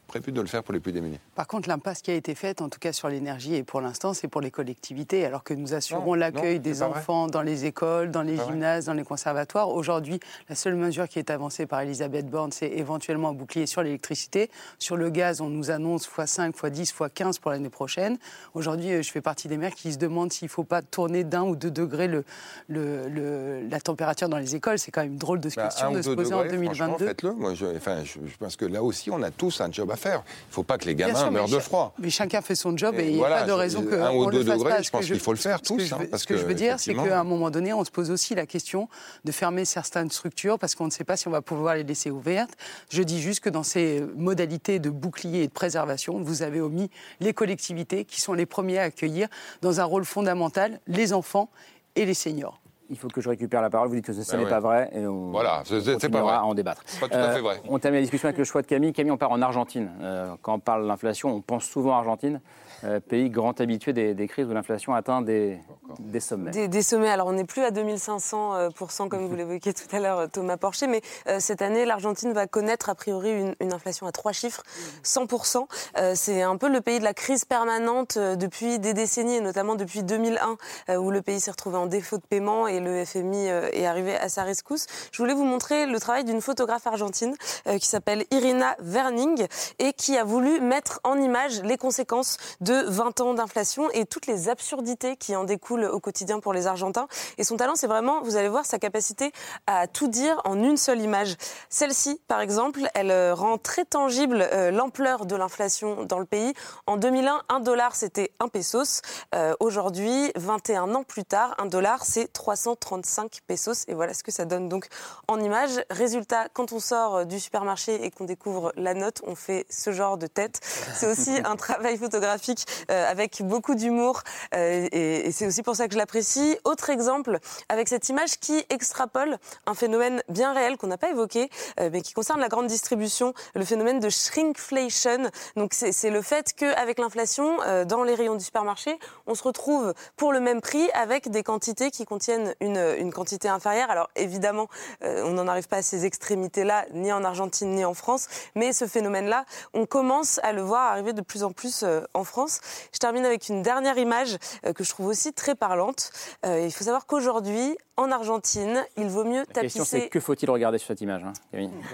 [0.06, 1.18] Prévu de le faire pour les plus démunis.
[1.34, 4.14] Par contre, l'impasse qui a été faite, en tout cas sur l'énergie, et pour l'instant,
[4.14, 6.86] c'est pour les collectivités, alors que nous assurons l'accueil des vrai.
[6.88, 8.46] enfants dans les écoles, dans les vrai.
[8.52, 9.68] gymnases, dans les conservatoires.
[9.70, 13.82] Aujourd'hui, la seule mesure qui est avancée par Elisabeth Borne, c'est éventuellement un bouclier sur
[13.82, 14.50] l'électricité.
[14.78, 18.18] Sur le gaz, on nous annonce x5, x10, x15 pour l'année prochaine.
[18.54, 21.24] Aujourd'hui, euh, je fais partie des maires qui se demandent s'il ne faut pas tourner
[21.24, 22.24] d'un ou deux degrés le,
[22.68, 24.78] le- le- la température dans les écoles.
[24.78, 27.06] C'est quand même une drôle de Bah, question de se poser degrés, en franchement, 2022.
[27.06, 27.32] Faites-le.
[27.32, 29.95] Moi, je, enfin, je, je pense que là aussi, on a tous un job à
[29.96, 30.22] faire.
[30.26, 31.94] Il ne faut pas que les gamins sûr, meurent de froid.
[31.98, 34.12] Mais chacun fait son job et, il n'y voilà, a pas de raison que un
[34.12, 34.82] ou deux degrés, pas.
[34.82, 36.54] je pense qu'il faut le faire ce que tous, je hein, ce que, je veux
[36.54, 38.88] dire, c'est qu'à un moment donné, on se pose aussi la question
[39.24, 42.10] de fermer certaines structures parce qu'on ne sait pas si on va pouvoir les laisser
[42.10, 42.56] ouvertes.
[42.90, 46.90] Je dis juste que dans ces modalités de bouclier et de préservation, vous avez omis
[47.20, 49.28] les collectivités qui sont les premiers à accueillir
[49.62, 51.50] dans un rôle fondamental les enfants
[51.94, 52.60] et les seniors.
[52.90, 53.88] Il faut que je récupère la parole.
[53.88, 54.50] Vous dites que ce Ben n'est oui.
[54.50, 54.90] pas vrai.
[54.94, 56.32] Et on, Voilà, c'est- pas vrai.
[56.34, 56.82] à en débattre.
[57.00, 57.60] Pas tout à fait vrai.
[57.68, 58.92] On termine la discussion avec le choix de Camille.
[58.92, 59.90] Camille, on part en Argentine.
[60.00, 62.40] Euh, quand on parle de l'inflation, on pense souvent à Argentine,
[62.84, 65.58] euh, pays grand habitué des, des crises où l'inflation atteint des,
[65.98, 66.50] des sommets.
[66.50, 67.08] Des, des sommets.
[67.08, 70.30] Alors, on n'est plus à 2500 euh, pour cent, comme vous l'évoquiez tout à l'heure,
[70.30, 74.12] Thomas Porcher, mais euh, cette année, l'Argentine va connaître a priori une, une inflation à
[74.12, 74.62] trois chiffres,
[75.04, 75.66] 100%.
[75.98, 79.74] Euh, c'est un peu le pays de la crise permanente depuis des décennies, et notamment
[79.74, 80.56] depuis 2001,
[80.90, 83.86] euh, où le pays s'est retrouvé en défaut de paiement et, et le FMI est
[83.86, 84.86] arrivé à sa rescousse.
[85.10, 89.46] Je voulais vous montrer le travail d'une photographe argentine qui s'appelle Irina Verning
[89.78, 94.26] et qui a voulu mettre en image les conséquences de 20 ans d'inflation et toutes
[94.26, 97.08] les absurdités qui en découlent au quotidien pour les Argentins.
[97.38, 99.32] Et son talent, c'est vraiment, vous allez voir, sa capacité
[99.66, 101.36] à tout dire en une seule image.
[101.68, 106.54] Celle-ci, par exemple, elle rend très tangible l'ampleur de l'inflation dans le pays.
[106.86, 109.02] En 2001, un dollar, c'était un pesos.
[109.34, 113.84] Euh, aujourd'hui, 21 ans plus tard, un dollar, c'est 335 pesos.
[113.88, 114.88] Et voilà ce que ça donne donc
[115.28, 115.82] en image.
[115.90, 120.18] Résultat, quand on sort du supermarché et qu'on découvre la note, on fait ce genre
[120.18, 120.60] de tête.
[120.62, 122.55] C'est aussi un travail photographique
[122.90, 124.22] euh, avec beaucoup d'humour.
[124.54, 126.56] Euh, et, c'est aussi pour ça que je l'apprécie.
[126.64, 127.38] Autre exemple,
[127.68, 132.12] avec cette image qui extrapole un phénomène bien réel qu'on n'a pas évoqué, mais qui
[132.12, 135.30] concerne la grande distribution, le phénomène de shrinkflation.
[135.56, 140.32] Donc c'est le fait qu'avec l'inflation, dans les rayons du supermarché, on se retrouve pour
[140.32, 143.90] le même prix avec des quantités qui contiennent une, quantité inférieure.
[143.90, 144.68] Alors évidemment,
[145.02, 148.72] euh, on n'en arrive pas à ces extrémités-là, ni en Argentine, ni en France, mais
[148.72, 149.44] ce phénomène-là,
[149.74, 152.45] on commence à le voir arriver de plus en plus euh, en France.
[152.92, 156.10] Je termine avec une dernière image euh, que je trouve aussi très parlante.
[156.44, 159.54] il faut savoir qu'aujourd'hui, en Argentine, il vaut mieux tapisser.
[159.54, 161.32] La question, c'est que faut-il regarder sur cette image, hein,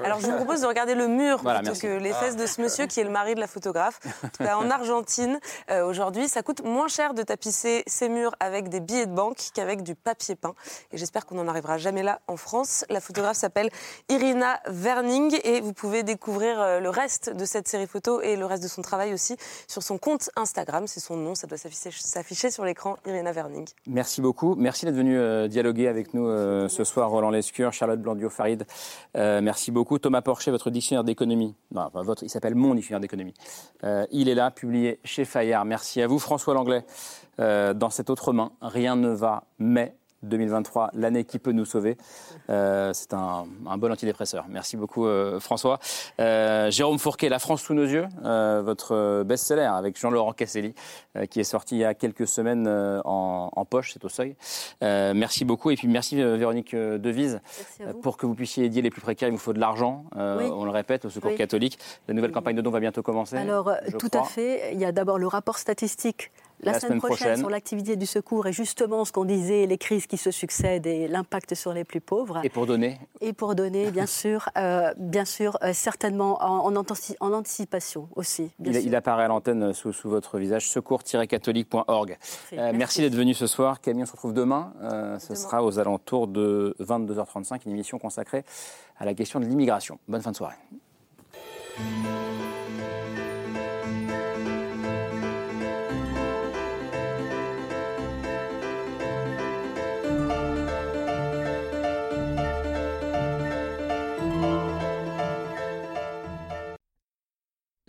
[0.04, 2.86] Alors, je vous propose de regarder le mur plutôt que les fesses de ce monsieur
[2.86, 4.00] qui est le mari de la photographe.
[4.24, 5.38] En, tout cas, en Argentine,
[5.70, 9.38] euh, aujourd'hui, ça coûte moins cher de tapisser ces murs avec des billets de banque
[9.54, 10.54] qu'avec du papier peint.
[10.90, 12.84] Et j'espère qu'on n'en arrivera jamais là en France.
[12.90, 13.70] La photographe s'appelle
[14.08, 18.44] Irina Verning et vous pouvez découvrir euh, le reste de cette série photo et le
[18.44, 19.36] reste de son travail aussi
[19.68, 20.86] sur son compte Instagram.
[20.86, 23.66] C'est son nom, ça doit s'afficher sur l'écran, Irina Verning.
[23.86, 24.54] Merci beaucoup.
[24.56, 28.66] Merci d'être venu euh, dialoguer avec nous euh, ce soir, Roland Lescure, Charlotte Blandio-Farid.
[29.16, 29.98] Euh, merci beaucoup.
[29.98, 31.54] Thomas Porcher, votre dictionnaire d'économie.
[31.70, 33.34] Non, votre, il s'appelle Mon dictionnaire d'économie.
[34.10, 35.64] Il est là, publié chez Fayard.
[35.64, 36.84] Merci à vous, François Langlais.
[37.38, 41.96] dans cette autre main, rien ne va, mais 2023, l'année qui peut nous sauver.
[42.50, 43.46] Euh, c'est un,
[43.76, 44.46] bon antidépresseur.
[44.48, 45.78] Merci beaucoup euh, François.
[46.20, 50.74] Euh, Jérôme Fourquet, La France sous nos yeux, votre best-seller avec Jean-Laurent Casselli,
[51.30, 52.68] qui est sorti il y a quelques semaines
[53.04, 54.36] en, poche, c'est au seuil.
[54.80, 57.40] merci beaucoup et puis merci Véronique Devise.
[58.02, 60.70] pour que vous puissiez aider les plus précaires, il vous faut de l'argent, on le
[60.70, 61.78] répète, au Secours catholique.
[62.08, 63.36] La nouvelle campagne de dons va bientôt commencer.
[63.36, 66.30] Alors tout à fait, il y a d'abord le rapport statistique
[66.62, 70.16] la, semaine, prochaine, sur l'activité du secours et justement ce qu'on disait, les crises qui
[70.16, 72.40] se succèdent et l'impact sur les plus pauvres.
[72.44, 77.32] Et pour donner Et pour donner, bien sûr, euh, bien sûr, euh, certainement en, en,
[77.32, 78.50] anticipation aussi.
[78.64, 82.18] il, apparaît à l'antenne sous, votre visage, secours-catholique.org.
[82.52, 83.80] Euh, merci, d'être venu ce soir.
[83.80, 84.72] Camille, on se retrouve demain.
[85.18, 88.44] ce sera aux alentours de 22h35, une émission consacrée
[88.98, 89.98] à la question de l'immigration.
[90.08, 90.56] Bonne fin de soirée.